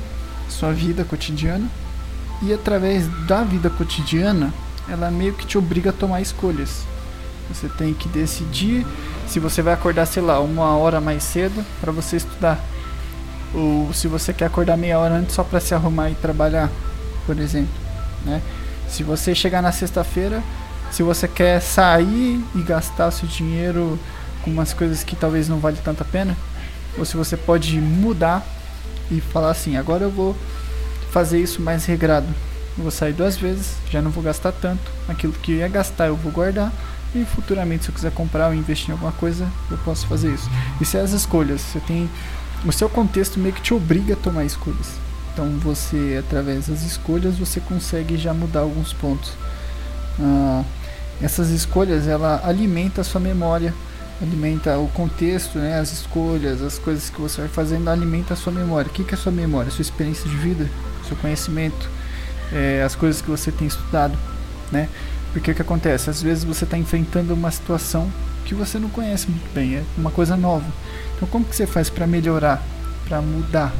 sua 0.49 0.73
vida 0.73 1.05
cotidiana, 1.05 1.69
e 2.43 2.53
através 2.53 3.07
da 3.27 3.43
vida 3.43 3.71
cotidiana, 3.71 4.53
ela 4.89 5.11
meio 5.11 5.35
que 5.35 5.47
te 5.47 5.57
obriga 5.57 5.91
a 5.91 5.93
tomar 5.93 6.21
escolhas. 6.21 6.85
Você 7.49 7.69
tem 7.69 7.93
que 7.93 8.09
decidir 8.09 8.87
se 9.27 9.39
você 9.39 9.63
vai 9.63 9.75
acordar, 9.75 10.07
sei 10.07 10.23
lá, 10.23 10.41
uma 10.41 10.77
hora 10.77 11.01
mais 11.01 11.23
cedo 11.23 11.65
para 11.81 11.93
você 11.93 12.17
estudar. 12.17 12.59
Ou 13.55 13.93
se 13.93 14.09
você 14.09 14.33
quer 14.33 14.47
acordar 14.47 14.77
meia 14.77 14.99
hora 14.99 15.15
antes 15.15 15.35
só 15.35 15.45
para 15.45 15.61
se 15.61 15.75
arrumar 15.75 16.11
e 16.11 16.15
trabalhar, 16.15 16.71
por 17.27 17.39
exemplo, 17.39 17.75
né? 18.25 18.43
Se 18.89 19.03
você 19.03 19.35
chegar 19.35 19.63
na 19.63 19.73
sexta-feira, 19.73 20.43
se 20.91 21.03
você 21.03 21.27
quer 21.27 21.61
sair 21.61 22.43
e 22.55 22.63
gastar 22.63 23.11
seu 23.11 23.29
dinheiro 23.29 23.99
com 24.43 24.51
umas 24.51 24.73
coisas 24.73 25.03
que 25.03 25.17
talvez 25.17 25.49
não 25.49 25.59
vale 25.59 25.79
tanta 25.83 26.05
pena, 26.05 26.37
ou 26.97 27.05
se 27.05 27.17
você 27.17 27.37
pode 27.37 27.81
mudar 27.81 28.47
e 29.11 29.21
falar 29.21 29.51
assim, 29.51 29.77
agora 29.77 30.05
eu 30.05 30.11
vou 30.11 30.37
fazer 31.11 31.41
isso 31.41 31.61
mais 31.61 31.85
regrado. 31.85 32.29
Eu 32.77 32.83
vou 32.83 32.91
sair 32.91 33.13
duas 33.13 33.37
vezes, 33.37 33.77
já 33.91 34.03
não 34.03 34.11
vou 34.11 34.23
gastar 34.23 34.53
tanto. 34.53 34.83
Aquilo 35.09 35.33
que 35.33 35.53
eu 35.53 35.57
ia 35.59 35.69
gastar 35.69 36.07
eu 36.07 36.17
vou 36.17 36.33
guardar 36.33 36.73
e 37.15 37.25
futuramente, 37.25 37.85
se 37.85 37.91
eu 37.91 37.95
quiser 37.95 38.11
comprar 38.11 38.49
ou 38.49 38.55
investir 38.55 38.89
em 38.89 38.93
alguma 38.93 39.13
coisa, 39.13 39.49
eu 39.71 39.79
posso 39.79 40.07
fazer 40.09 40.35
isso. 40.35 40.51
Isso 40.81 40.97
é 40.97 41.01
as 41.01 41.13
escolhas. 41.13 41.61
Você 41.61 41.79
tem. 41.81 42.11
O 42.67 42.73
seu 42.73 42.89
contexto 42.89 43.39
meio 43.39 43.55
que 43.55 43.61
te 43.61 43.73
obriga 43.73 44.15
a 44.15 44.17
tomar 44.17 44.45
escolhas. 44.45 44.89
Então 45.33 45.49
você, 45.61 46.17
através 46.19 46.67
das 46.67 46.83
escolhas, 46.83 47.39
você 47.39 47.61
consegue 47.61 48.17
já 48.17 48.35
mudar 48.35 48.61
alguns 48.61 48.93
pontos. 48.93 49.33
Ah, 50.21 50.63
essas 51.23 51.51
escolhas, 51.51 52.07
ela 52.09 52.41
alimenta 52.45 53.01
a 53.01 53.05
sua 53.05 53.21
memória, 53.21 53.73
alimenta 54.21 54.79
o 54.79 54.89
contexto, 54.89 55.59
né, 55.59 55.79
as 55.79 55.93
escolhas, 55.93 56.63
as 56.63 56.79
coisas 56.79 57.11
que 57.11 57.21
você 57.21 57.43
vai 57.43 57.51
fazendo, 57.51 57.89
alimenta 57.89 58.35
a 58.35 58.37
sua 58.37 58.53
memória. 58.53 58.91
O 58.91 58.93
que, 58.93 59.05
que 59.05 59.15
é 59.15 59.19
a 59.19 59.21
sua 59.21 59.33
memória? 59.33 59.69
A 59.69 59.73
sua 59.73 59.83
experiência 59.83 60.29
de 60.29 60.37
vida, 60.37 60.69
seu 61.07 61.17
conhecimento, 61.17 61.89
é, 62.53 62.83
as 62.83 62.95
coisas 62.95 63.21
que 63.21 63.31
você 63.31 63.51
tem 63.51 63.67
estudado, 63.67 64.17
né? 64.71 64.89
Porque 65.33 65.51
o 65.51 65.55
que 65.55 65.63
acontece? 65.63 66.11
Às 66.11 66.23
vezes 66.23 66.45
você 66.45 66.65
está 66.65 66.79
enfrentando 66.79 67.35
uma 67.35 67.51
situação 67.51 68.11
que 68.45 68.55
você 68.55 68.79
não 68.79 68.89
conhece 68.89 69.29
muito 69.29 69.53
bem, 69.53 69.77
é 69.77 69.85
uma 69.97 70.11
coisa 70.11 70.37
nova. 70.37 70.67
Então 71.17 71.27
como 71.29 71.45
que 71.45 71.57
você 71.57 71.67
faz 71.67 71.91
para 71.91 72.07
melhorar, 72.07 72.63
para 73.09 73.21
mudar? 73.21 73.73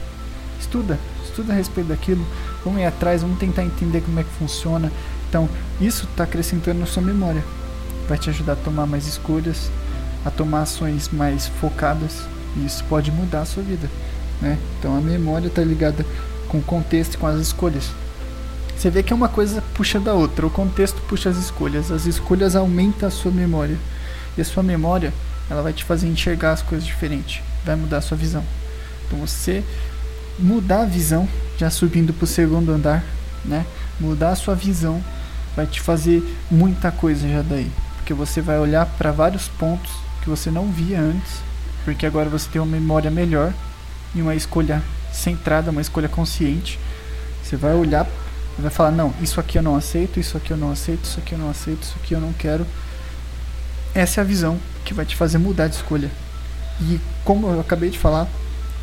Estuda, 0.59 0.99
estuda 1.25 1.53
a 1.53 1.57
respeito 1.57 1.89
daquilo, 1.89 2.27
vamos 2.65 2.81
ir 2.81 2.85
atrás, 2.85 3.23
vamos 3.23 3.39
tentar 3.39 3.63
entender 3.63 4.01
como 4.01 4.19
é 4.19 4.23
que 4.23 4.31
funciona. 4.31 4.91
Então 5.29 5.49
isso 5.81 6.07
está 6.11 6.25
acrescentando 6.25 6.81
na 6.81 6.87
sua 6.87 7.03
memória, 7.03 7.43
vai 8.09 8.19
te 8.19 8.31
ajudar 8.31 8.53
a 8.53 8.57
tomar 8.57 8.87
mais 8.87 9.07
escolhas, 9.07 9.71
a 10.25 10.31
tomar 10.31 10.63
ações 10.63 11.09
mais 11.11 11.47
focadas 11.47 12.23
e 12.57 12.65
isso 12.65 12.85
pode 12.85 13.11
mudar 13.11 13.43
a 13.43 13.45
sua 13.45 13.63
vida. 13.63 13.91
Né? 14.41 14.59
Então 14.79 14.97
a 14.97 15.01
memória 15.01 15.49
está 15.49 15.63
ligada 15.63 16.05
com 16.49 16.59
o 16.59 16.63
contexto 16.63 17.15
e 17.15 17.17
com 17.17 17.27
as 17.27 17.41
escolhas. 17.41 17.91
Você 18.77 18.91
vê 18.91 19.03
que 19.03 19.13
é 19.13 19.17
uma 19.17 19.29
coisa 19.29 19.63
puxa 19.75 20.01
da 20.01 20.15
outra, 20.15 20.47
o 20.47 20.51
contexto 20.51 21.01
puxa 21.09 21.31
as 21.31 21.37
escolhas, 21.37 21.91
as 21.91 22.07
escolhas 22.07 22.57
aumentam 22.57 23.09
a 23.09 23.11
sua 23.11 23.31
memória. 23.31 23.79
E 24.37 24.41
a 24.41 24.45
sua 24.45 24.63
memória, 24.63 25.13
ela 25.49 25.63
vai 25.63 25.73
te 25.73 25.85
fazer 25.85 26.09
enxergar 26.09 26.53
as 26.53 26.63
coisas 26.63 26.85
diferentes, 26.85 27.41
vai 27.65 27.77
mudar 27.77 27.99
a 27.99 28.01
sua 28.01 28.17
visão. 28.17 28.45
Então 29.07 29.19
você 29.19 29.63
mudar 30.39 30.83
a 30.83 30.87
visão, 30.87 31.29
já 31.59 31.71
subindo 31.71 32.13
para 32.13 32.25
o 32.25 32.27
segundo 32.27 32.73
andar, 32.73 33.05
né? 33.45 33.65
Mudar 34.01 34.31
a 34.31 34.37
sua 34.37 34.55
visão 34.55 35.03
vai 35.55 35.67
te 35.67 35.81
fazer 35.81 36.23
muita 36.51 36.91
coisa 36.91 37.29
já 37.29 37.43
daí, 37.43 37.71
porque 37.97 38.13
você 38.13 38.41
vai 38.41 38.59
olhar 38.59 38.87
para 38.87 39.13
vários 39.13 39.49
pontos 39.49 39.93
que 40.23 40.29
você 40.29 40.51
não 40.51 40.71
via 40.71 41.01
antes, 41.01 41.43
porque 41.85 42.07
agora 42.07 42.29
você 42.29 42.49
tem 42.51 42.61
uma 42.61 42.71
memória 42.71 43.11
melhor 43.11 43.53
e 44.15 44.23
uma 44.23 44.35
escolha 44.35 44.83
centrada, 45.13 45.71
uma 45.71 45.81
escolha 45.81 46.09
consciente. 46.09 46.79
Você 47.43 47.57
vai 47.57 47.75
olhar 47.75 48.07
e 48.59 48.63
vai 48.63 48.71
falar: 48.71 48.91
não, 48.91 49.13
isso 49.21 49.39
aqui 49.39 49.59
eu 49.59 49.63
não 49.63 49.77
aceito, 49.77 50.19
isso 50.19 50.37
aqui 50.37 50.51
eu 50.51 50.57
não 50.57 50.73
aceito, 50.73 51.05
isso 51.05 51.19
aqui 51.19 51.33
eu 51.35 51.39
não 51.39 51.51
aceito, 51.51 51.83
isso 51.83 51.97
aqui 52.03 52.15
eu 52.15 52.21
não 52.21 52.33
quero. 52.33 52.67
Essa 53.95 54.21
é 54.21 54.23
a 54.23 54.27
visão 54.27 54.59
que 54.85 54.93
vai 54.93 55.05
te 55.05 55.15
fazer 55.15 55.39
mudar 55.39 55.69
de 55.69 55.77
escolha. 55.77 56.11
E 56.81 57.01
como 57.25 57.49
eu 57.49 57.61
acabei 57.61 57.91
de 57.91 57.99
falar, 57.99 58.27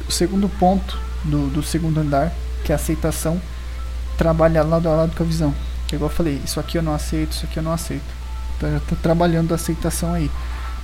o 0.07 0.11
segundo 0.11 0.47
ponto 0.47 0.97
do, 1.23 1.47
do 1.47 1.63
segundo 1.63 1.99
andar, 1.99 2.31
que 2.63 2.71
é 2.71 2.75
a 2.75 2.77
aceitação, 2.77 3.41
trabalha 4.17 4.63
lado 4.63 4.87
a 4.87 4.95
lado 4.95 5.15
com 5.15 5.23
a 5.23 5.25
visão. 5.25 5.53
Que 5.87 5.95
igual 5.95 6.09
eu 6.09 6.15
falei, 6.15 6.41
isso 6.43 6.59
aqui 6.59 6.77
eu 6.77 6.83
não 6.83 6.93
aceito, 6.93 7.31
isso 7.33 7.45
aqui 7.45 7.57
eu 7.57 7.63
não 7.63 7.73
aceito. 7.73 8.03
Então 8.57 8.69
eu 8.69 8.77
estou 8.77 8.97
trabalhando 9.01 9.51
a 9.51 9.55
aceitação 9.55 10.13
aí. 10.13 10.29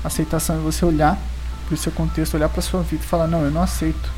Aceitação 0.04 0.58
é 0.58 0.60
você 0.60 0.86
olhar 0.86 1.18
para 1.66 1.74
o 1.74 1.78
seu 1.78 1.92
contexto, 1.92 2.36
olhar 2.36 2.50
para 2.50 2.62
sua 2.62 2.82
vida 2.82 3.04
e 3.04 3.08
falar, 3.08 3.28
não, 3.28 3.44
eu 3.44 3.52
não 3.52 3.62
aceito 3.62 4.10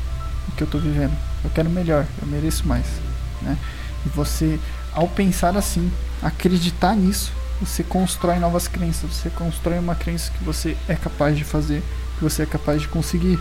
o 0.48 0.52
que 0.52 0.62
eu 0.62 0.66
estou 0.66 0.80
vivendo. 0.80 1.16
Eu 1.44 1.50
quero 1.50 1.68
melhor, 1.68 2.06
eu 2.20 2.28
mereço 2.28 2.66
mais. 2.66 2.86
Né? 3.42 3.56
E 4.06 4.08
você, 4.08 4.58
ao 4.92 5.08
pensar 5.08 5.56
assim, 5.56 5.90
acreditar 6.22 6.94
nisso, 6.94 7.32
você 7.60 7.82
constrói 7.82 8.38
novas 8.38 8.66
crenças, 8.66 9.10
você 9.12 9.28
constrói 9.30 9.78
uma 9.78 9.94
crença 9.94 10.32
que 10.32 10.42
você 10.42 10.76
é 10.88 10.94
capaz 10.94 11.36
de 11.36 11.44
fazer, 11.44 11.82
que 12.16 12.24
você 12.24 12.42
é 12.42 12.46
capaz 12.46 12.80
de 12.80 12.88
conseguir, 12.88 13.38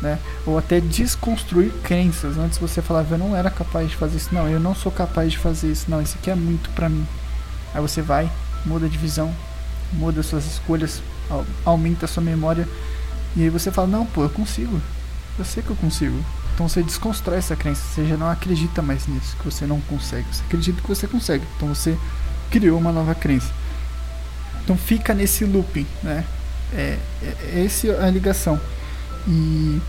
né? 0.00 0.18
Ou 0.46 0.58
até 0.58 0.80
desconstruir 0.80 1.72
crenças. 1.82 2.36
Antes 2.36 2.58
você 2.58 2.82
falava, 2.82 3.14
eu 3.14 3.18
não 3.18 3.36
era 3.36 3.50
capaz 3.50 3.90
de 3.90 3.96
fazer 3.96 4.16
isso, 4.16 4.34
não, 4.34 4.48
eu 4.48 4.60
não 4.60 4.74
sou 4.74 4.90
capaz 4.90 5.32
de 5.32 5.38
fazer 5.38 5.70
isso, 5.70 5.86
não, 5.88 6.00
isso 6.00 6.16
aqui 6.18 6.30
é 6.30 6.34
muito 6.34 6.70
para 6.70 6.88
mim. 6.88 7.06
Aí 7.74 7.80
você 7.80 8.02
vai, 8.02 8.30
muda 8.64 8.88
de 8.88 8.98
visão, 8.98 9.34
muda 9.92 10.22
suas 10.22 10.46
escolhas, 10.46 11.02
aumenta 11.64 12.06
sua 12.06 12.22
memória, 12.22 12.68
e 13.36 13.42
aí 13.42 13.50
você 13.50 13.70
fala, 13.70 13.88
não, 13.88 14.06
pô, 14.06 14.22
eu 14.22 14.30
consigo, 14.30 14.80
eu 15.38 15.44
sei 15.44 15.62
que 15.62 15.70
eu 15.70 15.76
consigo. 15.76 16.16
Então 16.54 16.68
você 16.68 16.82
desconstrói 16.84 17.38
essa 17.38 17.56
crença, 17.56 17.82
você 17.82 18.06
já 18.06 18.16
não 18.16 18.30
acredita 18.30 18.80
mais 18.80 19.08
nisso, 19.08 19.36
que 19.36 19.44
você 19.44 19.66
não 19.66 19.80
consegue. 19.80 20.26
Você 20.30 20.42
acredita 20.44 20.80
que 20.80 20.86
você 20.86 21.08
consegue. 21.08 21.44
Então 21.56 21.74
você 21.74 21.98
criou 22.48 22.78
uma 22.78 22.92
nova 22.92 23.12
crença. 23.12 23.50
Então 24.62 24.76
fica 24.76 25.12
nesse 25.12 25.44
looping, 25.44 25.86
né? 26.02 26.24
É, 26.72 26.98
é, 27.22 27.64
essa 27.64 27.88
é 27.88 28.04
a 28.04 28.10
ligação. 28.10 28.60
E 29.26 29.80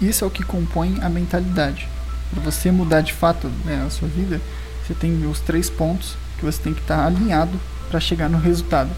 isso 0.00 0.24
é 0.24 0.26
o 0.26 0.30
que 0.30 0.42
compõe 0.42 0.98
a 1.02 1.08
mentalidade. 1.08 1.88
Para 2.30 2.42
você 2.42 2.70
mudar 2.70 3.00
de 3.00 3.12
fato 3.12 3.48
né, 3.64 3.84
a 3.86 3.90
sua 3.90 4.08
vida, 4.08 4.40
você 4.82 4.94
tem 4.94 5.26
os 5.26 5.40
três 5.40 5.68
pontos 5.68 6.16
que 6.38 6.44
você 6.44 6.60
tem 6.62 6.72
que 6.72 6.80
estar 6.80 6.96
tá 6.96 7.06
alinhado 7.06 7.58
para 7.90 8.00
chegar 8.00 8.28
no 8.28 8.38
resultado. 8.38 8.90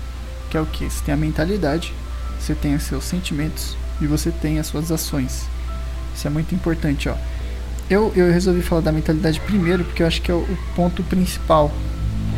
Que 0.51 0.57
é 0.57 0.61
o 0.61 0.67
que? 0.67 0.85
Você 0.85 1.03
tem 1.05 1.15
a 1.15 1.17
mentalidade, 1.17 1.93
você 2.39 2.55
tem 2.55 2.75
os 2.75 2.83
seus 2.83 3.05
sentimentos 3.05 3.77
e 4.01 4.07
você 4.07 4.31
tem 4.31 4.59
as 4.59 4.67
suas 4.67 4.93
ações. 4.93 5.47
Isso 6.15 6.27
é 6.27 6.31
muito 6.31 6.55
importante, 6.55 7.09
ó. 7.09 7.15
Eu, 7.91 8.13
eu 8.15 8.33
resolvi 8.33 8.63
falar 8.63 8.81
da 8.81 8.93
mentalidade 8.93 9.41
primeiro 9.41 9.85
porque 9.85 10.03
eu 10.03 10.07
acho 10.07 10.23
que 10.23 10.31
é 10.31 10.35
o, 10.35 10.47
ponto 10.75 11.03
principal. 11.05 11.71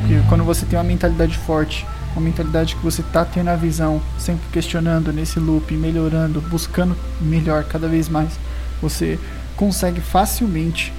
Porque 0.00 0.20
quando 0.28 0.44
você 0.44 0.66
tem 0.66 0.78
uma 0.78 0.84
mentalidade 0.84 1.36
forte, 1.38 1.86
uma 2.14 2.24
mentalidade 2.24 2.76
que 2.76 2.82
você 2.82 3.00
está 3.00 3.24
tendo 3.24 3.48
a 3.48 3.56
visão, 3.56 4.00
sempre 4.18 4.44
questionando 4.52 5.12
nesse 5.12 5.38
loop, 5.38 5.74
melhorando, 5.74 6.40
buscando 6.40 6.96
melhor 7.20 7.64
cada 7.64 7.88
vez 7.88 8.08
mais, 8.08 8.38
você 8.80 9.18
consegue 9.56 10.00
facilmente 10.00 10.92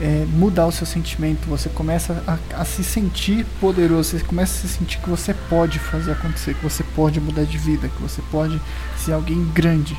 é, 0.00 0.26
mudar 0.28 0.66
o 0.66 0.72
seu 0.72 0.86
sentimento, 0.86 1.46
você 1.48 1.68
começa 1.68 2.22
a, 2.26 2.60
a, 2.60 2.64
se 2.64 2.84
sentir 2.84 3.46
poderoso, 3.60 4.10
você 4.10 4.24
começa 4.24 4.52
a 4.52 4.68
se 4.68 4.68
sentir 4.68 4.98
que 4.98 5.08
você 5.08 5.34
pode 5.48 5.78
fazer 5.78 6.12
acontecer, 6.12 6.54
que 6.54 6.62
você 6.62 6.84
pode 6.94 7.20
mudar 7.20 7.44
de 7.44 7.56
vida, 7.56 7.88
que 7.88 8.02
você 8.02 8.22
pode 8.30 8.60
ser 8.96 9.12
alguém 9.12 9.42
grande, 9.54 9.96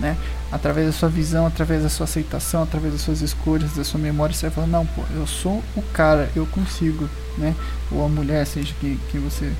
né? 0.00 0.16
Através 0.50 0.86
da 0.86 0.92
sua 0.92 1.08
visão, 1.08 1.46
através 1.46 1.82
da 1.82 1.88
sua 1.88 2.04
aceitação, 2.04 2.62
através 2.62 2.94
das 2.94 3.02
suas 3.02 3.20
escolhas, 3.20 3.72
da 3.74 3.84
sua 3.84 4.00
memória, 4.00 4.34
você 4.34 4.46
vai 4.48 4.54
falar, 4.54 4.66
não, 4.66 4.86
pô, 4.86 5.02
eu 5.14 5.26
sou 5.26 5.62
o 5.76 5.82
cara, 5.92 6.30
eu 6.34 6.46
consigo, 6.46 7.08
né? 7.36 7.54
Ou 7.90 8.04
a 8.04 8.08
mulher, 8.08 8.46
seja 8.46 8.74
quem, 8.80 8.98
quem 9.10 9.20
você 9.20 9.52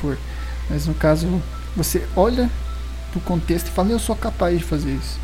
for. 0.00 0.18
Mas 0.68 0.86
no 0.86 0.94
caso, 0.94 1.42
você 1.76 2.06
olha 2.16 2.50
pro 3.10 3.20
contexto 3.20 3.68
e 3.68 3.70
fala, 3.70 3.90
eu 3.90 3.98
sou 3.98 4.16
capaz 4.16 4.58
de 4.58 4.64
fazer 4.64 4.92
isso. 4.92 5.18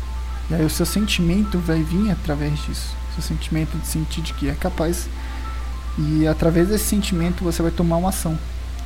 E 0.49 0.55
aí 0.55 0.65
o 0.65 0.69
seu 0.69 0.85
sentimento 0.85 1.57
vai 1.59 1.81
vir 1.83 2.11
através 2.11 2.57
disso. 2.65 2.95
Seu 3.15 3.23
sentimento 3.23 3.77
de 3.77 3.87
sentir 3.87 4.21
de 4.21 4.33
que 4.33 4.49
é 4.49 4.53
capaz. 4.53 5.09
E 5.97 6.27
através 6.27 6.69
desse 6.69 6.85
sentimento 6.85 7.43
você 7.43 7.61
vai 7.61 7.71
tomar 7.71 7.97
uma 7.97 8.09
ação. 8.09 8.37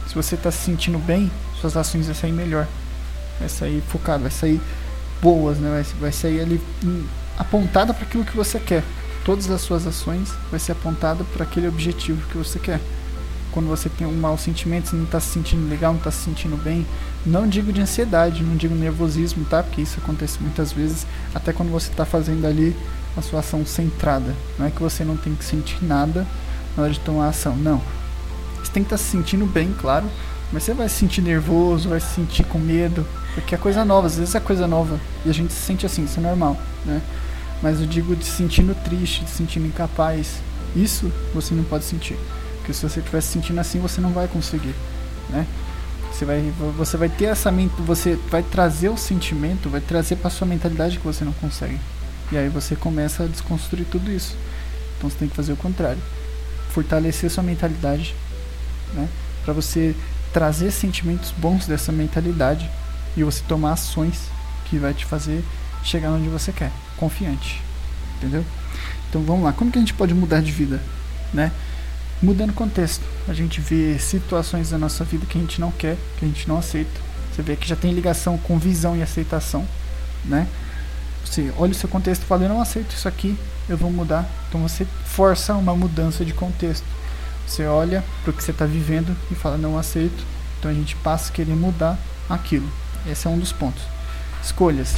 Se 0.08 0.16
você 0.16 0.36
está 0.36 0.52
se 0.52 0.60
sentindo 0.60 0.98
bem, 0.98 1.32
suas 1.60 1.78
ações 1.78 2.06
vão 2.06 2.16
sair 2.16 2.32
melhor. 2.32 2.68
Vai 3.40 3.50
sair 3.50 3.84
focado, 3.90 4.24
vai 4.24 4.32
sair 4.32 4.60
boas, 5.22 5.58
né? 5.58 5.70
Vai, 5.70 5.84
vai 6.00 6.12
sair 6.12 6.42
ali 6.42 6.62
hum, 6.84 7.06
apontada 7.38 7.94
para 7.94 8.06
aquilo 8.06 8.26
que 8.26 8.36
você 8.36 8.60
quer. 8.60 8.84
Todas 9.24 9.50
as 9.52 9.62
suas 9.62 9.86
ações 9.86 10.34
vai 10.50 10.60
ser 10.60 10.72
apontada 10.72 11.24
para 11.24 11.44
aquele 11.44 11.68
objetivo 11.68 12.28
que 12.30 12.38
você 12.38 12.58
quer. 12.58 12.80
Quando 13.52 13.68
você 13.68 13.90
tem 13.90 14.08
um 14.08 14.14
mau 14.14 14.38
sentimento, 14.38 14.90
você 14.90 14.96
não 14.96 15.04
está 15.04 15.20
se 15.20 15.30
sentindo 15.30 15.70
legal, 15.70 15.92
não 15.92 16.00
está 16.00 16.12
se 16.12 16.24
sentindo 16.24 16.56
bem, 16.56 16.86
não 17.26 17.48
digo 17.48 17.74
de 17.74 17.82
ansiedade, 17.82 18.44
não 18.44 18.56
digo 18.56 18.74
nervosismo, 18.74 19.46
tá? 19.46 19.62
Porque 19.62 19.82
isso 19.82 20.00
acontece 20.00 20.38
muitas 20.42 20.72
vezes, 20.72 21.06
até 21.36 21.52
quando 21.52 21.70
você 21.70 21.90
está 21.90 22.06
fazendo 22.06 22.46
ali 22.46 22.76
a 23.18 23.22
sua 23.22 23.42
ação 23.42 23.66
centrada. 23.66 24.34
Não 24.58 24.66
é 24.66 24.72
que 24.72 24.82
você 24.82 25.04
não 25.04 25.18
tem 25.18 25.36
que 25.36 25.44
sentir 25.44 25.84
nada 25.84 26.26
na 26.76 26.84
hora 26.84 26.94
de 26.94 27.00
tomar 27.00 27.28
ação, 27.28 27.56
não. 27.56 27.82
Você 28.64 28.72
tem 28.72 28.84
que 28.84 28.94
estar 28.94 28.98
tá 28.98 29.04
se 29.04 29.10
sentindo 29.10 29.46
bem, 29.46 29.74
claro, 29.80 30.08
mas 30.52 30.64
você 30.64 30.74
vai 30.74 30.88
se 30.88 30.96
sentir 30.96 31.22
nervoso, 31.22 31.90
vai 31.90 32.00
se 32.00 32.14
sentir 32.16 32.44
com 32.44 32.60
medo, 32.60 33.06
porque 33.34 33.56
é 33.56 33.58
coisa 33.58 33.84
nova, 33.86 34.08
às 34.08 34.18
vezes 34.18 34.34
é 34.36 34.40
coisa 34.40 34.68
nova 34.68 35.00
e 35.26 35.30
a 35.30 35.34
gente 35.34 35.54
se 35.54 35.60
sente 35.60 35.86
assim, 35.86 36.06
isso 36.06 36.20
é 36.20 36.24
normal, 36.24 36.58
né? 36.86 37.02
Mas 37.62 37.80
eu 37.80 37.86
digo 37.86 38.16
de 38.16 38.26
se 38.26 38.32
sentindo 38.32 38.76
triste, 38.84 39.24
de 39.24 39.30
se 39.30 39.38
sentindo 39.38 39.68
incapaz, 39.68 40.42
isso 40.76 41.12
você 41.34 41.54
não 41.54 41.64
pode 41.64 41.84
sentir. 41.84 42.18
Porque 42.62 42.74
se 42.74 42.88
você 42.88 43.00
estiver 43.00 43.22
se 43.22 43.30
sentindo 43.30 43.60
assim, 43.60 43.80
você 43.80 44.00
não 44.00 44.12
vai 44.12 44.28
conseguir, 44.28 44.76
né? 45.30 45.48
Você 46.12 46.26
vai, 46.26 46.54
você 46.78 46.98
vai 46.98 47.10
ter 47.10 47.26
essa 47.26 47.52
você 47.80 48.16
vai 48.30 48.44
trazer 48.44 48.90
o 48.90 48.98
sentimento, 48.98 49.70
vai 49.70 49.82
trazer 49.82 50.18
para 50.18 50.30
sua 50.30 50.46
mentalidade 50.46 51.00
que 51.00 51.04
você 51.04 51.26
não 51.26 51.34
consegue. 51.34 51.80
E 52.32 52.38
aí 52.38 52.50
você 52.50 52.76
começa 52.76 53.24
a 53.24 53.28
desconstruir 53.28 53.86
tudo 53.86 54.12
isso. 54.12 54.36
Então 54.98 55.10
você 55.10 55.18
tem 55.18 55.28
que 55.28 55.36
fazer 55.36 55.54
o 55.54 55.58
contrário. 55.58 56.02
Fortalecer 56.70 57.30
sua 57.32 57.44
mentalidade, 57.44 58.14
né? 58.94 59.10
Para 59.44 59.54
você 59.54 59.96
trazer 60.32 60.72
sentimentos 60.72 61.32
bons 61.32 61.66
dessa 61.66 61.92
mentalidade 61.92 62.70
e 63.18 63.24
você 63.24 63.42
tomar 63.48 63.74
ações 63.74 64.30
que 64.66 64.78
vai 64.78 64.94
te 64.94 65.06
fazer 65.06 65.44
chegar 65.84 66.12
onde 66.12 66.30
você 66.30 66.52
quer, 66.52 66.72
confiante. 66.98 67.62
Entendeu? 68.18 68.46
Então 69.10 69.24
vamos 69.24 69.44
lá, 69.44 69.52
como 69.52 69.72
que 69.72 69.80
a 69.80 69.82
gente 69.82 69.94
pode 69.94 70.14
mudar 70.14 70.42
de 70.42 70.52
vida, 70.52 70.80
né? 71.34 71.52
Mudando 72.22 72.54
contexto, 72.54 73.04
a 73.28 73.34
gente 73.34 73.60
vê 73.60 73.98
situações 73.98 74.70
da 74.70 74.78
nossa 74.78 75.04
vida 75.04 75.26
que 75.26 75.40
a 75.40 75.42
gente 75.42 75.60
não 75.60 75.72
quer, 75.72 75.98
que 76.20 76.26
a 76.26 76.28
gente 76.28 76.48
não 76.48 76.60
aceita. 76.60 77.02
Você 77.34 77.42
vê 77.42 77.56
que 77.56 77.68
já 77.68 77.76
tem 77.76 77.94
ligação 77.94 78.38
com 78.38 78.60
visão 78.60 78.96
e 78.96 79.02
aceitação, 79.02 79.68
né? 80.24 80.48
Você 81.26 81.52
olha 81.58 81.72
o 81.72 81.76
seu 81.76 81.90
contexto 81.90 82.22
e 82.22 82.26
fala, 82.26 82.44
eu 82.44 82.50
não 82.50 82.62
aceito 82.62 82.92
isso 82.92 83.08
aqui, 83.08 83.36
eu 83.68 83.76
vou 83.76 83.90
mudar. 83.90 84.30
Então 84.48 84.62
você 84.62 84.86
força 85.04 85.56
uma 85.56 85.76
mudança 85.76 86.24
de 86.24 86.32
contexto. 86.32 86.86
Você 87.48 87.66
olha 87.66 88.04
para 88.24 88.30
o 88.30 88.34
que 88.34 88.44
você 88.44 88.52
está 88.52 88.66
vivendo 88.66 89.18
e 89.32 89.36
fala, 89.36 89.58
não 89.58 89.76
aceito. 89.76 90.24
Então 90.60 90.70
a 90.70 90.74
gente 90.76 90.96
passa 90.98 91.32
a 91.32 91.34
querer 91.34 91.56
mudar 91.56 91.98
aquilo. 92.30 92.70
Esse 93.10 93.26
é 93.26 93.30
um 93.32 93.40
dos 93.40 93.52
pontos. 93.52 93.82
Escolhas. 94.44 94.96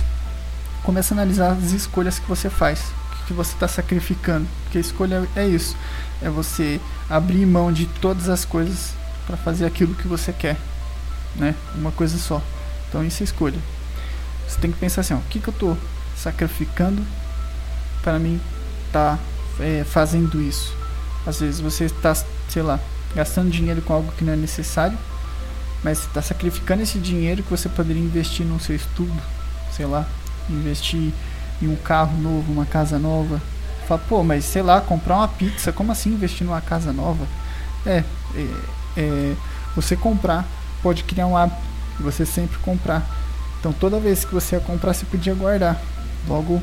Começa 0.84 1.14
a 1.14 1.16
analisar 1.16 1.54
as 1.54 1.72
escolhas 1.72 2.20
que 2.20 2.28
você 2.28 2.50
faz. 2.50 2.84
Que 3.28 3.34
você 3.34 3.54
está 3.54 3.68
sacrificando. 3.68 4.48
Porque 4.64 4.78
a 4.78 4.82
escolha 4.82 5.28
é 5.36 5.48
isso. 5.48 5.76
É 6.22 6.30
você 6.30 6.80
abrir 7.10 7.46
mão 7.46 7.72
de 7.72 7.86
todas 7.86 8.30
as 8.30 8.46
coisas 8.46 8.92
para 9.26 9.38
fazer 9.38 9.66
aquilo 9.66 9.96
que 9.96 10.08
você 10.08 10.34
quer. 10.34 10.58
Né? 11.36 11.56
Uma 11.76 11.92
coisa 11.92 12.18
só. 12.18 12.42
Então 12.90 13.04
isso 13.04 13.24
é 13.24 13.26
escolha. 13.26 13.60
Você 14.48 14.60
tem 14.60 14.72
que 14.72 14.78
pensar 14.78 15.02
assim, 15.02 15.14
ó, 15.14 15.18
o 15.18 15.24
que, 15.30 15.40
que 15.40 15.48
eu 15.48 15.54
estou 15.54 15.78
sacrificando 16.16 17.02
para 18.02 18.20
mim 18.20 18.40
estar 18.88 19.18
tá, 19.18 19.64
é, 19.64 19.84
fazendo 19.84 20.42
isso. 20.42 20.76
Às 21.26 21.40
vezes 21.40 21.60
você 21.60 21.86
está, 21.86 22.14
sei 22.50 22.62
lá, 22.62 22.80
gastando 23.16 23.50
dinheiro 23.50 23.82
com 23.82 23.94
algo 23.94 24.12
que 24.12 24.24
não 24.24 24.34
é 24.34 24.36
necessário 24.36 24.98
mas 25.84 26.00
está 26.00 26.22
sacrificando 26.22 26.82
esse 26.82 26.98
dinheiro 26.98 27.44
que 27.44 27.50
você 27.50 27.68
poderia 27.68 28.02
investir 28.02 28.46
no 28.46 28.60
seu 28.60 28.76
estudo, 28.76 29.14
sei 29.76 29.86
lá, 29.86 30.08
investir 30.50 31.12
em 31.62 31.68
um 31.68 31.76
carro 31.76 32.18
novo, 32.20 32.52
uma 32.52 32.66
casa 32.66 33.00
nova. 33.00 33.42
Fala, 33.88 34.02
pô, 34.08 34.24
mas 34.24 34.46
sei 34.46 34.62
lá, 34.62 34.82
comprar 34.82 35.18
uma 35.18 35.28
pizza, 35.28 35.72
como 35.72 35.92
assim 35.92 36.10
investir 36.10 36.46
numa 36.46 36.62
casa 36.62 36.94
nova? 36.94 37.26
É, 37.86 38.04
é, 38.36 38.48
é 38.98 39.36
você 39.76 39.96
comprar 39.96 40.46
pode 40.84 41.06
criar 41.06 41.26
um 41.26 41.38
hábito, 41.38 41.62
você 42.00 42.26
sempre 42.26 42.58
comprar. 42.60 43.10
Então 43.60 43.72
toda 43.72 44.00
vez 44.00 44.26
que 44.26 44.34
você 44.34 44.58
ia 44.58 44.62
comprar, 44.62 44.94
você 44.94 45.06
podia 45.06 45.34
guardar. 45.34 45.82
Logo, 46.28 46.62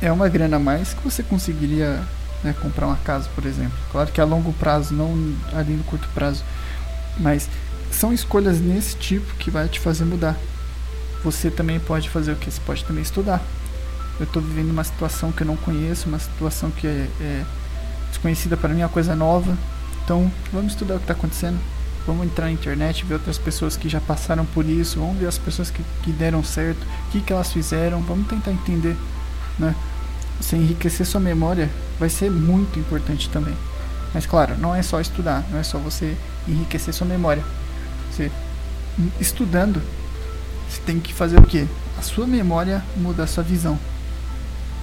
é 0.00 0.10
uma 0.10 0.28
grana 0.28 0.56
a 0.56 0.58
mais 0.58 0.94
que 0.94 1.02
você 1.04 1.22
conseguiria 1.22 2.02
né, 2.42 2.54
comprar 2.60 2.86
uma 2.86 2.96
casa, 2.96 3.28
por 3.34 3.44
exemplo. 3.44 3.76
Claro 3.92 4.10
que 4.10 4.20
a 4.20 4.24
longo 4.24 4.52
prazo, 4.54 4.94
não 4.94 5.34
ali 5.52 5.74
no 5.74 5.84
curto 5.84 6.08
prazo. 6.14 6.42
Mas 7.18 7.48
são 7.92 8.12
escolhas 8.12 8.60
nesse 8.60 8.96
tipo 8.96 9.34
que 9.36 9.50
vai 9.50 9.68
te 9.68 9.78
fazer 9.78 10.04
mudar. 10.04 10.36
Você 11.22 11.50
também 11.50 11.78
pode 11.78 12.08
fazer 12.08 12.32
o 12.32 12.36
que? 12.36 12.50
Você 12.50 12.60
pode 12.64 12.84
também 12.84 13.02
estudar. 13.02 13.40
Eu 14.18 14.24
estou 14.24 14.40
vivendo 14.40 14.70
uma 14.70 14.84
situação 14.84 15.32
que 15.32 15.42
eu 15.42 15.46
não 15.46 15.56
conheço, 15.56 16.08
uma 16.08 16.18
situação 16.18 16.70
que 16.70 16.86
é, 16.86 17.08
é 17.20 17.44
desconhecida 18.10 18.56
para 18.56 18.68
mim, 18.72 18.80
é 18.80 18.84
uma 18.84 18.92
coisa 18.92 19.14
nova. 19.16 19.56
Então, 20.04 20.30
vamos 20.52 20.72
estudar 20.72 20.94
o 20.94 20.98
que 20.98 21.04
está 21.04 21.14
acontecendo. 21.14 21.58
Vamos 22.06 22.26
entrar 22.26 22.44
na 22.44 22.52
internet, 22.52 23.04
ver 23.04 23.14
outras 23.14 23.38
pessoas 23.38 23.76
que 23.76 23.88
já 23.88 24.00
passaram 24.00 24.44
por 24.44 24.66
isso. 24.66 25.00
Vamos 25.00 25.16
ver 25.16 25.26
as 25.26 25.38
pessoas 25.38 25.70
que, 25.70 25.82
que 26.02 26.12
deram 26.12 26.44
certo, 26.44 26.82
o 27.08 27.10
que, 27.10 27.20
que 27.20 27.32
elas 27.32 27.52
fizeram. 27.52 28.00
Vamos 28.02 28.28
tentar 28.28 28.52
entender, 28.52 28.96
né? 29.58 29.74
Você 30.40 30.56
enriquecer 30.56 31.06
sua 31.06 31.20
memória 31.20 31.70
vai 31.98 32.10
ser 32.10 32.30
muito 32.30 32.78
importante 32.78 33.30
também. 33.30 33.54
Mas 34.12 34.26
claro, 34.26 34.56
não 34.58 34.74
é 34.74 34.82
só 34.82 35.00
estudar, 35.00 35.44
não 35.50 35.58
é 35.58 35.62
só 35.62 35.78
você 35.78 36.14
enriquecer 36.46 36.92
sua 36.92 37.06
memória. 37.06 37.42
Você 38.10 38.30
estudando, 39.18 39.80
você 40.68 40.80
tem 40.82 41.00
que 41.00 41.12
fazer 41.12 41.38
o 41.38 41.42
que? 41.42 41.66
A 41.98 42.02
sua 42.02 42.26
memória 42.26 42.84
muda 42.96 43.24
a 43.24 43.26
sua 43.26 43.42
visão. 43.42 43.78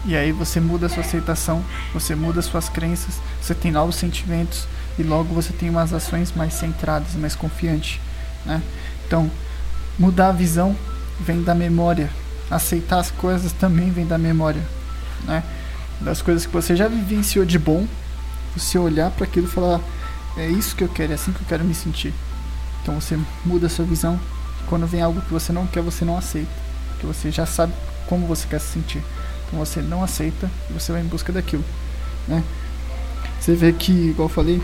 E 0.06 0.16
aí 0.16 0.32
você 0.32 0.60
muda 0.60 0.88
a 0.88 0.90
sua 0.90 1.02
aceitação, 1.02 1.64
você 1.94 2.16
muda 2.16 2.42
suas 2.42 2.68
crenças, 2.68 3.16
você 3.40 3.54
tem 3.54 3.72
novos 3.72 3.96
sentimentos 3.96 4.68
e 4.98 5.04
logo 5.04 5.34
você 5.34 5.54
tem 5.54 5.70
umas 5.70 5.94
ações 5.94 6.34
mais 6.36 6.54
centradas, 6.54 7.14
mais 7.16 7.36
confiantes, 7.36 8.00
né? 8.46 8.62
Então, 9.06 9.30
mudar 10.00 10.30
a 10.30 10.32
visão 10.32 10.76
vem 11.20 11.44
da 11.44 11.54
memória. 11.54 12.10
Aceitar 12.50 13.00
as 13.00 13.12
coisas 13.12 13.52
também 13.54 13.92
vem 13.92 14.06
da 14.06 14.18
memória, 14.18 14.62
né? 15.24 15.44
Das 16.02 16.22
coisas 16.22 16.46
que 16.46 16.52
você 16.52 16.76
já 16.76 16.88
vivenciou 16.88 17.46
de 17.46 17.60
bom, 17.60 17.88
você 18.56 18.78
olhar 18.78 19.12
para 19.12 19.26
aquilo 19.26 19.48
e 19.48 19.50
falar: 19.50 19.80
é 20.36 20.48
isso 20.48 20.76
que 20.76 20.84
eu 20.84 20.90
quero, 20.90 21.12
é 21.12 21.16
assim 21.16 21.32
que 21.32 21.42
eu 21.42 21.48
quero 21.48 21.64
me 21.64 21.74
sentir. 21.74 22.14
Então 22.82 23.00
você 23.00 23.18
muda 23.46 23.68
a 23.68 23.70
sua 23.70 23.86
visão. 23.86 24.20
Quando 24.68 24.88
vem 24.88 25.02
algo 25.02 25.22
que 25.22 25.32
você 25.32 25.54
não 25.54 25.68
quer, 25.68 25.82
você 25.82 26.04
não 26.04 26.18
aceita, 26.18 26.52
porque 26.90 27.06
você 27.06 27.32
já 27.32 27.46
sabe 27.46 27.74
como 28.08 28.26
você 28.28 28.48
quer 28.48 28.60
se 28.60 28.74
sentir. 28.74 29.04
Então 29.52 29.60
você 29.60 29.82
não 29.82 30.02
aceita 30.02 30.50
e 30.70 30.74
você 30.74 30.94
vai 30.94 31.02
em 31.02 31.06
busca 31.06 31.34
daquilo, 31.34 31.64
né? 32.26 32.42
Você 33.40 33.54
vê 33.54 33.74
que, 33.74 33.92
igual 33.92 34.30
eu 34.30 34.34
falei, 34.34 34.62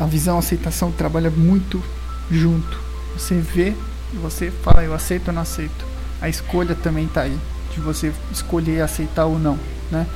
a 0.00 0.06
visão, 0.06 0.36
a 0.36 0.40
aceitação 0.40 0.90
trabalha 0.90 1.30
muito 1.30 1.80
junto. 2.28 2.78
Você 3.16 3.36
vê 3.38 3.74
e 4.12 4.16
você 4.16 4.50
fala, 4.50 4.82
eu 4.82 4.92
aceito 4.92 5.28
ou 5.28 5.34
não 5.34 5.42
aceito. 5.42 5.86
A 6.20 6.28
escolha 6.28 6.74
também 6.74 7.04
está 7.04 7.22
aí, 7.22 7.38
de 7.72 7.80
você 7.80 8.12
escolher 8.32 8.80
aceitar 8.80 9.26
ou 9.26 9.38
não, 9.38 9.58
né? 9.90 10.06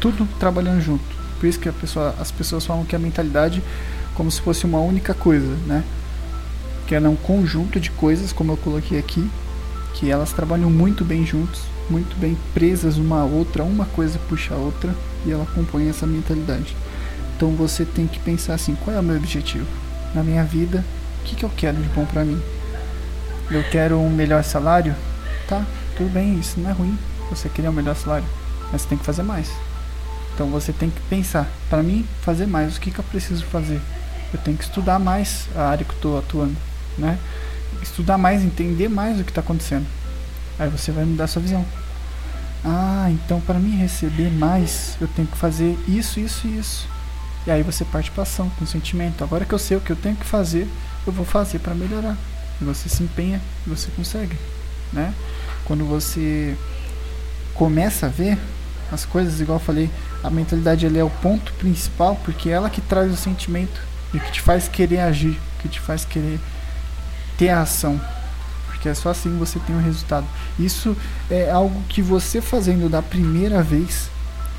Tudo 0.00 0.28
trabalhando 0.38 0.82
junto. 0.82 1.04
Por 1.40 1.46
isso 1.46 1.58
que 1.58 1.70
pessoa, 1.72 2.14
as 2.20 2.30
pessoas 2.30 2.66
falam 2.66 2.84
que 2.84 2.94
a 2.94 2.98
mentalidade 2.98 3.62
como 4.14 4.30
se 4.30 4.40
fosse 4.40 4.64
uma 4.64 4.78
única 4.78 5.14
coisa, 5.14 5.56
né? 5.66 5.82
Que 6.86 6.94
é 6.94 7.00
um 7.00 7.16
conjunto 7.16 7.80
de 7.80 7.90
coisas, 7.90 8.32
como 8.32 8.52
eu 8.52 8.56
coloquei 8.56 8.98
aqui, 8.98 9.28
que 9.94 10.10
elas 10.10 10.32
trabalham 10.32 10.70
muito 10.70 11.04
bem 11.04 11.24
juntos, 11.26 11.62
muito 11.88 12.16
bem 12.18 12.36
presas 12.52 12.96
uma 12.96 13.20
a 13.20 13.24
outra, 13.24 13.62
uma 13.62 13.84
coisa 13.86 14.18
puxa 14.28 14.54
a 14.54 14.58
outra 14.58 14.94
e 15.26 15.30
ela 15.30 15.46
compõe 15.54 15.88
essa 15.88 16.06
mentalidade. 16.06 16.76
Então 17.36 17.50
você 17.50 17.84
tem 17.84 18.06
que 18.06 18.18
pensar 18.18 18.54
assim: 18.54 18.74
qual 18.76 18.96
é 18.96 19.00
o 19.00 19.02
meu 19.02 19.16
objetivo 19.16 19.66
na 20.14 20.22
minha 20.22 20.44
vida? 20.44 20.84
O 21.20 21.24
que, 21.24 21.36
que 21.36 21.44
eu 21.44 21.50
quero 21.56 21.76
de 21.76 21.88
bom 21.88 22.04
para 22.04 22.24
mim? 22.24 22.40
Eu 23.50 23.62
quero 23.70 23.98
um 23.98 24.10
melhor 24.10 24.42
salário? 24.44 24.94
Tá, 25.48 25.64
tudo 25.96 26.10
bem, 26.10 26.38
isso 26.38 26.58
não 26.58 26.70
é 26.70 26.72
ruim. 26.72 26.98
Você 27.30 27.48
querer 27.48 27.68
um 27.68 27.72
melhor 27.72 27.96
salário, 27.96 28.26
mas 28.70 28.82
você 28.82 28.88
tem 28.88 28.98
que 28.98 29.04
fazer 29.04 29.22
mais. 29.22 29.50
Então 30.34 30.48
você 30.48 30.72
tem 30.72 30.90
que 30.90 31.00
pensar: 31.02 31.48
para 31.68 31.82
mim, 31.82 32.06
fazer 32.22 32.46
mais, 32.46 32.76
o 32.76 32.80
que, 32.80 32.90
que 32.90 32.98
eu 32.98 33.04
preciso 33.04 33.44
fazer? 33.46 33.80
Eu 34.32 34.40
tenho 34.40 34.56
que 34.56 34.64
estudar 34.64 34.98
mais 34.98 35.48
a 35.54 35.68
área 35.68 35.84
que 35.84 35.94
estou 35.94 36.18
atuando, 36.18 36.56
né? 36.98 37.18
Estudar 37.82 38.18
mais, 38.18 38.42
entender 38.42 38.88
mais 38.88 39.20
o 39.20 39.24
que 39.24 39.30
está 39.30 39.40
acontecendo. 39.40 39.86
Aí 40.58 40.68
você 40.68 40.92
vai 40.92 41.04
mudar 41.04 41.26
sua 41.26 41.42
visão. 41.42 41.64
Ah, 42.64 43.08
então 43.10 43.40
para 43.40 43.58
mim 43.58 43.76
receber 43.76 44.30
mais, 44.30 44.96
eu 45.00 45.08
tenho 45.08 45.28
que 45.28 45.36
fazer 45.36 45.78
isso, 45.86 46.18
isso 46.18 46.46
e 46.46 46.58
isso. 46.58 46.88
E 47.46 47.50
aí 47.50 47.62
você 47.62 47.84
parte 47.84 48.10
para 48.10 48.22
ação, 48.22 48.48
com 48.58 48.64
sentimento. 48.64 49.22
Agora 49.22 49.44
que 49.44 49.52
eu 49.52 49.58
sei 49.58 49.76
o 49.76 49.80
que 49.80 49.90
eu 49.90 49.96
tenho 49.96 50.16
que 50.16 50.24
fazer, 50.24 50.66
eu 51.06 51.12
vou 51.12 51.26
fazer 51.26 51.58
para 51.58 51.74
melhorar. 51.74 52.16
E 52.60 52.64
você 52.64 52.88
se 52.88 53.02
empenha 53.02 53.40
e 53.66 53.70
você 53.70 53.90
consegue, 53.90 54.36
né? 54.92 55.12
Quando 55.64 55.84
você 55.84 56.56
começa 57.54 58.06
a 58.06 58.08
ver 58.08 58.38
as 58.90 59.04
coisas, 59.04 59.40
igual 59.40 59.58
eu 59.58 59.64
falei, 59.64 59.90
a 60.22 60.30
mentalidade 60.30 60.86
é 60.86 61.04
o 61.04 61.10
ponto 61.10 61.52
principal, 61.54 62.16
porque 62.24 62.48
é 62.48 62.52
ela 62.52 62.70
que 62.70 62.80
traz 62.80 63.12
o 63.12 63.16
sentimento 63.16 63.80
e 64.14 64.20
que 64.20 64.32
te 64.32 64.40
faz 64.40 64.68
querer 64.68 65.00
agir, 65.00 65.38
que 65.60 65.68
te 65.68 65.80
faz 65.80 66.04
querer 66.04 66.40
ter 67.36 67.50
a 67.50 67.62
ação, 67.62 68.00
porque 68.84 68.90
é 68.90 68.94
só 68.94 69.08
assim 69.08 69.38
você 69.38 69.58
tem 69.60 69.74
o 69.74 69.78
um 69.78 69.82
resultado. 69.82 70.26
Isso 70.58 70.94
é 71.30 71.50
algo 71.50 71.82
que 71.88 72.02
você 72.02 72.42
fazendo 72.42 72.86
da 72.90 73.00
primeira 73.00 73.62
vez 73.62 74.10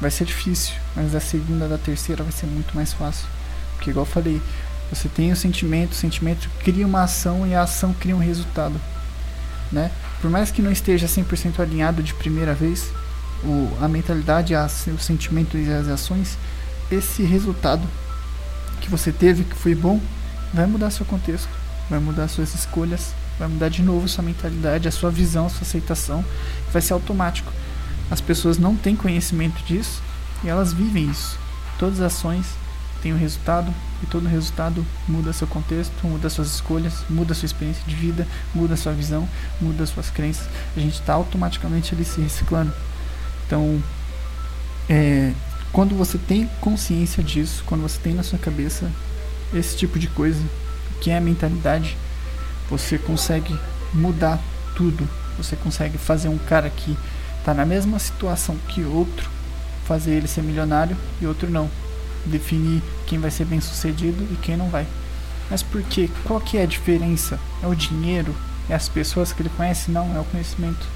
vai 0.02 0.10
ser 0.10 0.26
difícil, 0.26 0.74
mas 0.96 1.12
da 1.12 1.20
segunda, 1.20 1.68
da 1.68 1.78
terceira 1.78 2.24
vai 2.24 2.32
ser 2.32 2.48
muito 2.48 2.76
mais 2.76 2.92
fácil. 2.92 3.28
Porque 3.76 3.92
igual 3.92 4.04
eu 4.04 4.12
falei, 4.12 4.42
você 4.92 5.08
tem 5.08 5.32
o 5.32 5.36
sentimento, 5.36 5.92
o 5.92 5.96
sentimento 5.96 6.50
cria 6.64 6.88
uma 6.88 7.04
ação 7.04 7.46
e 7.46 7.54
a 7.54 7.62
ação 7.62 7.94
cria 7.94 8.16
um 8.16 8.20
resultado, 8.20 8.82
né? 9.72 9.92
Por 10.20 10.32
mais 10.32 10.50
que 10.50 10.60
não 10.60 10.72
esteja 10.72 11.06
100% 11.06 11.60
alinhado 11.60 12.02
de 12.02 12.16
primeira 12.16 12.56
vez, 12.56 12.90
o, 13.44 13.78
a 13.80 13.88
mentalidade, 13.88 14.56
a, 14.56 14.66
o 14.66 14.98
sentimento 14.98 15.56
e 15.56 15.72
as 15.72 15.88
ações, 15.88 16.36
esse 16.92 17.22
resultado 17.22 17.88
que 18.82 18.90
você 18.90 19.12
teve, 19.12 19.44
que 19.44 19.56
foi 19.56 19.76
bom, 19.76 20.02
vai 20.52 20.66
mudar 20.66 20.90
seu 20.90 21.06
contexto, 21.06 21.50
vai 21.88 22.00
mudar 22.00 22.28
suas 22.28 22.56
escolhas, 22.56 23.14
vai 23.38 23.48
mudar 23.48 23.70
de 23.70 23.82
novo 23.82 24.08
sua 24.08 24.24
mentalidade, 24.24 24.88
a 24.88 24.92
sua 24.92 25.12
visão, 25.12 25.48
a 25.48 25.50
sua 25.50 25.62
aceitação, 25.62 26.24
vai 26.72 26.82
ser 26.82 26.94
automático. 26.94 27.52
As 28.10 28.22
pessoas 28.22 28.58
não 28.58 28.76
têm 28.76 28.96
conhecimento 28.96 29.64
disso 29.64 30.02
e 30.44 30.50
elas 30.50 30.74
vivem 30.74 31.10
isso. 31.10 31.38
Todas 31.80 32.00
as 32.00 32.14
ações 32.14 32.46
têm 33.02 33.14
um 33.14 33.18
resultado 33.18 33.74
e 34.02 34.06
todo 34.06 34.28
resultado 34.28 34.86
muda 35.08 35.34
seu 35.34 35.48
contexto, 35.48 35.94
muda 36.04 36.30
suas 36.30 36.54
escolhas, 36.54 37.04
muda 37.10 37.34
sua 37.34 37.46
experiência 37.46 37.84
de 37.86 37.96
vida, 37.96 38.28
muda 38.54 38.76
sua 38.76 38.94
visão, 38.94 39.28
muda 39.60 39.86
suas 39.86 40.10
crenças. 40.10 40.48
A 40.76 40.80
gente 40.80 41.00
está 41.00 41.14
automaticamente 41.14 41.94
ali 41.94 42.06
se 42.06 42.22
reciclando. 42.22 42.74
Então, 43.46 43.82
é, 44.90 45.34
quando 45.72 45.96
você 45.96 46.18
tem 46.18 46.50
consciência 46.62 47.24
disso, 47.24 47.64
quando 47.66 47.82
você 47.82 48.00
tem 48.00 48.14
na 48.14 48.24
sua 48.24 48.40
cabeça 48.40 48.90
esse 49.54 49.76
tipo 49.76 50.00
de 50.00 50.08
coisa, 50.08 50.42
que 51.02 51.12
é 51.12 51.18
a 51.18 51.22
mentalidade, 51.22 51.98
você 52.70 52.98
consegue 52.98 53.58
mudar 53.94 54.40
tudo. 54.76 55.08
Você 55.38 55.56
consegue 55.56 55.98
fazer 55.98 56.30
um 56.30 56.38
cara 56.38 56.70
que 56.70 56.98
está 57.40 57.54
na 57.54 57.66
mesma 57.66 58.00
situação 58.00 58.58
que 58.68 58.84
outro, 58.84 59.30
fazer 59.86 60.12
ele 60.12 60.28
ser 60.28 60.42
milionário 60.42 60.98
e 61.22 61.26
outro 61.26 61.50
não. 61.50 61.70
Definir 62.26 62.82
quem 63.06 63.20
vai 63.20 63.30
ser 63.30 63.46
bem 63.46 63.62
sucedido 63.62 64.28
e 64.32 64.36
quem 64.38 64.58
não 64.58 64.70
vai. 64.70 64.88
Mas 65.50 65.62
por 65.62 65.84
quê? 65.84 66.10
Qual 66.24 66.40
que 66.40 66.58
é 66.58 66.64
a 66.64 66.66
diferença? 66.68 67.40
É 67.62 67.68
o 67.68 67.76
dinheiro? 67.76 68.36
É 68.68 68.74
as 68.74 68.90
pessoas 68.90 69.32
que 69.32 69.44
ele 69.44 69.52
conhece? 69.56 69.92
Não, 69.92 70.16
é 70.16 70.20
o 70.20 70.26
conhecimento. 70.26 70.88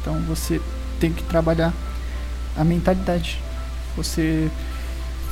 Então 0.00 0.20
você 0.22 0.60
tem 0.98 1.12
que 1.12 1.22
trabalhar 1.22 1.72
a 2.56 2.64
mentalidade. 2.64 3.40
Você 3.96 4.50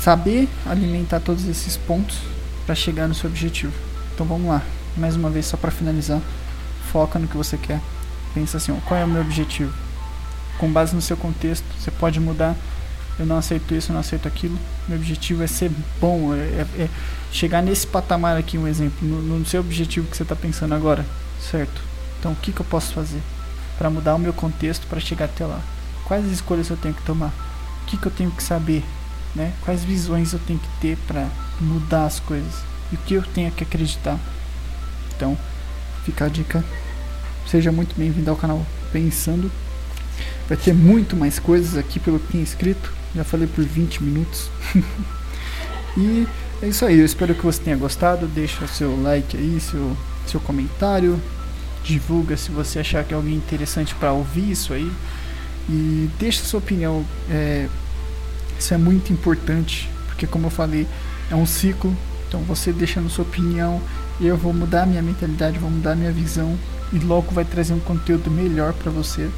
saber 0.00 0.48
alimentar 0.64 1.18
todos 1.18 1.46
esses 1.48 1.76
pontos 1.76 2.18
para 2.64 2.74
chegar 2.74 3.08
no 3.08 3.14
seu 3.14 3.28
objetivo. 3.28 3.72
Então 4.14 4.24
vamos 4.24 4.48
lá 4.48 4.62
mais 4.98 5.16
uma 5.16 5.30
vez, 5.30 5.46
só 5.46 5.56
para 5.56 5.70
finalizar, 5.70 6.20
foca 6.92 7.18
no 7.18 7.28
que 7.28 7.36
você 7.36 7.56
quer. 7.56 7.80
Pensa 8.34 8.56
assim, 8.56 8.72
ó, 8.72 8.76
qual 8.86 8.98
é 9.00 9.04
o 9.04 9.08
meu 9.08 9.22
objetivo? 9.22 9.72
Com 10.58 10.70
base 10.70 10.94
no 10.94 11.02
seu 11.02 11.16
contexto, 11.16 11.64
você 11.78 11.90
pode 11.90 12.20
mudar. 12.20 12.54
Eu 13.18 13.24
não 13.24 13.36
aceito 13.36 13.74
isso, 13.74 13.90
eu 13.90 13.94
não 13.94 14.00
aceito 14.00 14.28
aquilo. 14.28 14.58
Meu 14.86 14.98
objetivo 14.98 15.42
é 15.42 15.46
ser 15.46 15.70
bom, 16.00 16.34
é, 16.34 16.38
é, 16.38 16.82
é 16.82 16.88
chegar 17.32 17.62
nesse 17.62 17.86
patamar 17.86 18.36
aqui, 18.36 18.58
um 18.58 18.68
exemplo, 18.68 19.06
no, 19.06 19.38
no 19.38 19.46
seu 19.46 19.60
objetivo 19.60 20.08
que 20.08 20.16
você 20.16 20.22
está 20.22 20.36
pensando 20.36 20.74
agora, 20.74 21.04
certo? 21.40 21.80
Então, 22.18 22.32
o 22.32 22.36
que, 22.36 22.52
que 22.52 22.60
eu 22.60 22.66
posso 22.66 22.92
fazer 22.92 23.20
para 23.78 23.90
mudar 23.90 24.14
o 24.14 24.18
meu 24.18 24.32
contexto 24.32 24.86
para 24.86 25.00
chegar 25.00 25.26
até 25.26 25.46
lá? 25.46 25.60
Quais 26.04 26.26
escolhas 26.30 26.68
eu 26.70 26.76
tenho 26.76 26.94
que 26.94 27.02
tomar? 27.02 27.32
O 27.82 27.86
que, 27.86 27.96
que 27.96 28.06
eu 28.06 28.12
tenho 28.12 28.30
que 28.30 28.42
saber? 28.42 28.84
Né? 29.34 29.52
Quais 29.64 29.84
visões 29.84 30.32
eu 30.32 30.38
tenho 30.38 30.58
que 30.58 30.68
ter 30.80 30.96
para 31.06 31.28
mudar 31.60 32.06
as 32.06 32.20
coisas? 32.20 32.54
E 32.92 32.94
o 32.94 32.98
que 32.98 33.14
eu 33.14 33.22
tenho 33.22 33.50
que 33.50 33.64
acreditar? 33.64 34.18
Então, 35.16 35.36
fica 36.04 36.26
a 36.26 36.28
dica. 36.28 36.62
Seja 37.46 37.72
muito 37.72 37.94
bem-vindo 37.96 38.30
ao 38.30 38.36
canal 38.36 38.64
Pensando. 38.92 39.50
Vai 40.48 40.56
ter 40.56 40.74
muito 40.74 41.16
mais 41.16 41.38
coisas 41.38 41.76
aqui 41.76 41.98
pelo 41.98 42.18
que 42.20 42.32
tem 42.32 42.42
escrito. 42.42 42.92
Já 43.14 43.24
falei 43.24 43.46
por 43.46 43.64
20 43.64 44.02
minutos. 44.02 44.50
e 45.96 46.26
é 46.62 46.68
isso 46.68 46.84
aí. 46.84 46.98
Eu 46.98 47.06
espero 47.06 47.34
que 47.34 47.42
você 47.42 47.60
tenha 47.62 47.76
gostado. 47.76 48.26
Deixa 48.26 48.66
seu 48.66 49.00
like 49.02 49.36
aí, 49.36 49.58
seu, 49.60 49.96
seu 50.26 50.38
comentário. 50.38 51.20
Divulga 51.82 52.36
se 52.36 52.50
você 52.50 52.80
achar 52.80 53.02
que 53.04 53.14
é 53.14 53.16
alguém 53.16 53.34
interessante 53.34 53.94
para 53.94 54.12
ouvir 54.12 54.50
isso 54.50 54.72
aí. 54.72 54.90
E 55.68 56.10
deixa 56.18 56.44
sua 56.44 56.58
opinião. 56.58 57.04
É, 57.30 57.68
isso 58.58 58.72
é 58.72 58.78
muito 58.78 59.12
importante, 59.12 59.88
porque 60.06 60.26
como 60.26 60.46
eu 60.46 60.50
falei, 60.50 60.86
é 61.30 61.34
um 61.34 61.46
ciclo. 61.46 61.96
Então 62.28 62.40
você 62.42 62.72
deixando 62.72 63.08
sua 63.08 63.24
opinião, 63.24 63.80
eu 64.20 64.36
vou 64.36 64.52
mudar 64.52 64.86
minha 64.86 65.02
mentalidade, 65.02 65.58
vou 65.58 65.70
mudar 65.70 65.94
minha 65.94 66.12
visão 66.12 66.56
e 66.92 66.98
logo 66.98 67.32
vai 67.32 67.44
trazer 67.44 67.74
um 67.74 67.80
conteúdo 67.80 68.30
melhor 68.30 68.72
para 68.72 68.90
você. 68.90 69.30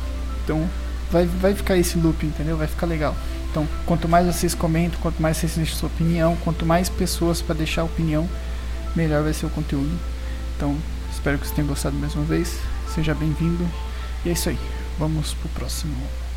Então 0.45 0.69
vai, 1.11 1.27
vai 1.27 1.55
ficar 1.55 1.77
esse 1.77 1.99
loop, 1.99 2.25
entendeu? 2.25 2.57
Vai 2.57 2.67
ficar 2.67 2.87
legal. 2.87 3.17
Então, 3.51 3.67
quanto 3.87 4.09
mais 4.09 4.27
vocês 4.27 4.55
comentam, 4.55 5.01
quanto 5.01 5.21
mais 5.21 5.37
vocês 5.37 5.57
deixam 5.57 5.77
sua 5.77 5.88
opinião, 5.88 6.37
quanto 6.45 6.67
mais 6.67 6.88
pessoas 6.88 7.41
para 7.41 7.55
deixar 7.55 7.85
opinião, 7.85 8.29
melhor 8.95 9.23
vai 9.23 9.33
ser 9.33 9.47
o 9.47 9.51
conteúdo. 9.51 9.91
Então, 10.57 10.77
espero 11.11 11.38
que 11.38 11.47
vocês 11.47 11.57
tenham 11.57 11.69
gostado 11.69 11.97
mais 11.97 12.14
uma 12.14 12.25
vez. 12.25 12.59
Seja 12.95 13.14
bem-vindo. 13.14 13.67
E 14.25 14.29
é 14.29 14.33
isso 14.33 14.49
aí. 14.49 14.59
Vamos 14.99 15.35
pro 15.35 15.49
próximo. 15.51 16.28